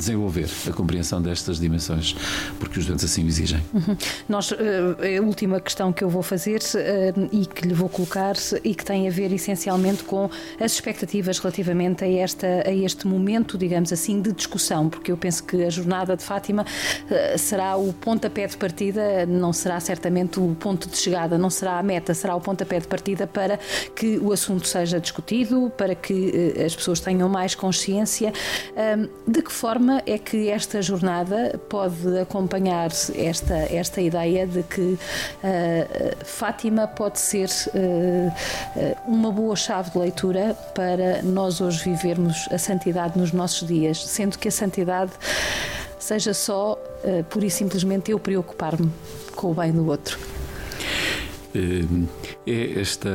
desenvolver 0.00 0.48
a 0.68 0.72
compreensão 0.72 1.20
destas 1.20 1.58
dimensões, 1.60 2.16
porque 2.58 2.78
os 2.78 2.86
doentes 2.86 3.04
assim 3.04 3.24
o 3.24 3.28
exigem. 3.28 3.60
Uhum. 3.72 3.96
Nós, 4.28 4.52
eh, 4.52 5.18
a 5.18 5.22
última 5.22 5.60
questão 5.60 5.92
que 5.92 6.02
eu 6.02 6.08
vou 6.08 6.22
fazer 6.22 6.60
eh, 6.74 7.12
e 7.30 7.46
que 7.46 7.68
lhe 7.68 7.74
vou 7.74 7.88
colocar 7.88 8.34
e 8.64 8.74
que 8.74 8.84
tem 8.84 9.06
a 9.06 9.10
ver 9.10 9.32
essencialmente 9.32 10.02
com 10.04 10.30
as 10.58 10.72
expectativas 10.72 11.38
relativamente 11.38 12.04
a, 12.04 12.08
esta, 12.08 12.46
a 12.66 12.72
este 12.72 13.06
momento, 13.06 13.58
digamos 13.58 13.92
assim, 13.92 14.20
de 14.20 14.32
discussão, 14.32 14.88
porque 14.88 15.12
eu 15.12 15.16
penso 15.16 15.44
que 15.44 15.64
a 15.64 15.70
jornada 15.70 16.16
de 16.16 16.24
Fátima 16.24 16.64
eh, 17.10 17.36
será 17.36 17.76
o 17.76 17.92
pontapé 17.92 18.46
de 18.46 18.56
partida, 18.56 19.26
não 19.26 19.52
será 19.52 19.78
certamente 19.80 20.40
o 20.40 20.56
ponto 20.58 20.88
de 20.88 20.96
chegada, 21.00 21.38
não 21.38 21.50
será 21.50 21.78
a 21.78 21.82
meta, 21.82 22.14
será 22.14 22.34
o 22.34 22.40
pontapé 22.40 22.78
de 22.78 22.88
partida 22.88 23.26
para 23.26 23.58
que 23.94 24.18
o 24.18 24.32
assunto 24.32 24.66
seja 24.66 25.00
discutido, 25.00 25.72
para 25.76 25.94
que 25.94 26.54
as 26.64 26.74
pessoas 26.74 27.00
tenham 27.00 27.28
mais 27.28 27.54
consciência. 27.54 28.32
De 29.26 29.42
que 29.42 29.52
forma 29.52 30.02
é 30.06 30.18
que 30.18 30.48
esta 30.48 30.82
jornada 30.82 31.60
pode 31.68 32.18
acompanhar 32.18 32.90
esta, 33.14 33.54
esta 33.54 34.00
ideia 34.00 34.46
de 34.46 34.62
que 34.62 34.80
uh, 34.80 34.98
Fátima 36.24 36.86
pode 36.86 37.18
ser 37.18 37.48
uh, 37.48 38.32
uma 39.06 39.30
boa 39.30 39.56
chave 39.56 39.90
de 39.90 39.98
leitura 39.98 40.54
para 40.74 41.22
nós 41.22 41.60
hoje 41.60 41.84
vivermos 41.84 42.48
a 42.50 42.58
santidade 42.58 43.18
nos 43.18 43.32
nossos 43.32 43.66
dias, 43.66 44.04
sendo 44.04 44.38
que 44.38 44.48
a 44.48 44.52
santidade 44.52 45.12
seja 45.98 46.34
só, 46.34 46.74
uh, 46.74 47.24
pura 47.24 47.46
e 47.46 47.50
simplesmente, 47.50 48.10
eu 48.10 48.18
preocupar-me 48.18 48.90
com 49.34 49.50
o 49.50 49.54
bem 49.54 49.72
do 49.72 49.86
outro. 49.86 50.18
É 51.52 52.80
esta, 52.80 53.10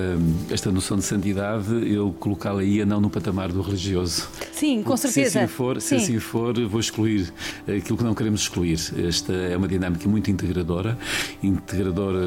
esta 0.49 0.71
noção 0.71 0.97
de 0.97 1.03
santidade 1.03 1.71
eu 1.89 2.13
colocá-la 2.19 2.61
aí 2.61 2.83
não 2.85 2.99
no 2.99 3.09
patamar 3.09 3.51
do 3.51 3.61
religioso. 3.61 4.27
Sim, 4.51 4.83
com 4.83 4.97
certeza. 4.97 5.31
Se 5.31 5.37
assim, 5.39 5.47
for, 5.47 5.81
se 5.81 5.95
assim 5.95 6.19
for, 6.19 6.59
vou 6.67 6.79
excluir 6.79 7.31
aquilo 7.61 7.97
que 7.97 8.03
não 8.03 8.13
queremos 8.13 8.41
excluir. 8.41 8.79
Esta 9.07 9.31
é 9.31 9.55
uma 9.55 9.67
dinâmica 9.67 10.07
muito 10.09 10.29
integradora, 10.29 10.97
integradora 11.41 12.19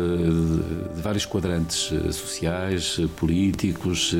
de 0.94 1.02
vários 1.02 1.26
quadrantes 1.26 1.92
eh, 1.92 2.11
sociais, 2.11 2.98
políticos, 3.16 4.14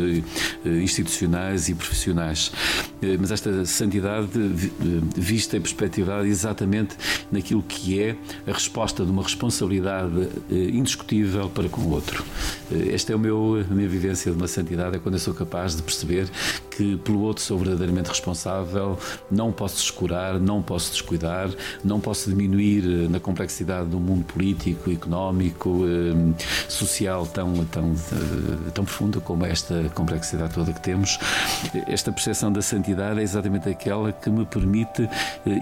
institucionais 0.65 1.69
e 1.69 1.75
profissionais. 1.75 2.53
Mas 3.19 3.31
esta 3.31 3.65
santidade 3.65 4.29
vista 5.17 5.57
e 5.57 5.61
perspectivada 5.61 6.27
exatamente 6.27 6.97
naquilo 7.31 7.63
que 7.63 8.01
é 8.01 8.17
a 8.47 8.53
resposta 8.53 9.05
de 9.05 9.11
uma 9.11 9.23
responsabilidade 9.23 10.29
indiscutível 10.51 11.49
para 11.49 11.69
com 11.69 11.78
o 11.79 11.91
outro. 11.91 12.25
Esta 12.93 13.13
é 13.13 13.17
o 13.17 13.19
meu, 13.19 13.65
a 13.69 13.75
minha 13.75 13.89
vivência 13.89 14.31
de 14.31 14.37
uma 14.37 14.47
santidade, 14.47 14.97
é 14.97 14.99
quando 14.99 15.15
eu 15.15 15.21
sou 15.21 15.33
capaz 15.33 15.75
de 15.75 15.83
perceber 15.83 16.29
que 16.71 16.97
pelo 16.99 17.23
outro 17.23 17.43
sou 17.43 17.59
verdadeiramente 17.59 18.09
responsável, 18.09 18.99
não 19.31 19.51
posso 19.51 19.77
descurar, 19.77 20.39
não 20.39 20.63
posso 20.63 20.93
descuidar, 20.93 21.51
não 21.83 21.99
posso 21.99 22.31
diminuir 22.31 22.85
eh, 22.85 23.09
na 23.09 23.19
complexidade 23.19 23.89
do 23.89 23.99
mundo 23.99 24.25
político, 24.25 24.91
económico, 24.91 25.85
eh, 25.85 26.35
social 26.69 27.27
tão, 27.27 27.65
tão, 27.65 27.93
eh, 27.93 28.71
tão 28.73 28.85
profunda 28.85 29.19
como 29.21 29.45
esta 29.45 29.91
complexidade 29.95 30.55
toda 30.55 30.73
que 30.73 30.81
temos. 30.81 31.19
Esta 31.89 32.13
percepção 32.13 32.53
da 32.53 32.63
santidade 32.63 33.19
é 33.19 33.23
exatamente 33.23 33.69
aquela 33.69 34.13
que 34.13 34.31
me 34.31 34.45
permite 34.45 35.09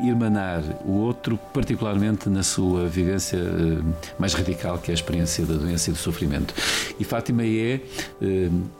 irmanar 0.04 0.62
o 0.84 0.92
outro, 0.92 1.38
particularmente 1.54 2.28
na 2.28 2.42
sua 2.42 2.86
vivência 2.88 3.38
mais 4.18 4.34
radical, 4.34 4.78
que 4.78 4.90
é 4.90 4.92
a 4.92 4.94
experiência 4.94 5.46
da 5.46 5.54
doença 5.54 5.90
e 5.90 5.92
do 5.92 5.98
sofrimento. 6.06 6.54
E 6.98 7.04
Fátima 7.04 7.44
é, 7.44 7.80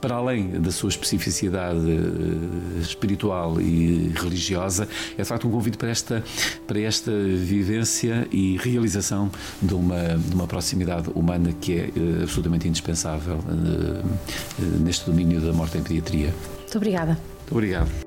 para 0.01 0.15
além 0.15 0.59
da 0.59 0.71
sua 0.71 0.89
especificidade 0.89 1.79
espiritual 2.81 3.59
e 3.61 4.11
religiosa, 4.15 4.87
é 5.17 5.21
de 5.21 5.27
facto 5.27 5.47
um 5.47 5.51
convite 5.51 5.77
para 5.77 5.89
esta, 5.89 6.23
para 6.65 6.79
esta 6.79 7.11
vivência 7.11 8.27
e 8.31 8.57
realização 8.57 9.29
de 9.61 9.73
uma, 9.73 10.17
de 10.17 10.35
uma 10.35 10.47
proximidade 10.47 11.09
humana 11.13 11.53
que 11.59 11.73
é 11.73 11.89
uh, 11.95 12.23
absolutamente 12.23 12.67
indispensável 12.67 13.39
neste 14.79 15.05
domínio 15.05 15.41
da 15.41 15.53
morte 15.53 15.77
em 15.77 15.83
pediatria. 15.83 16.33
Muito 16.59 16.77
obrigada. 16.77 17.13
Muito 17.13 17.51
obrigado. 17.51 18.06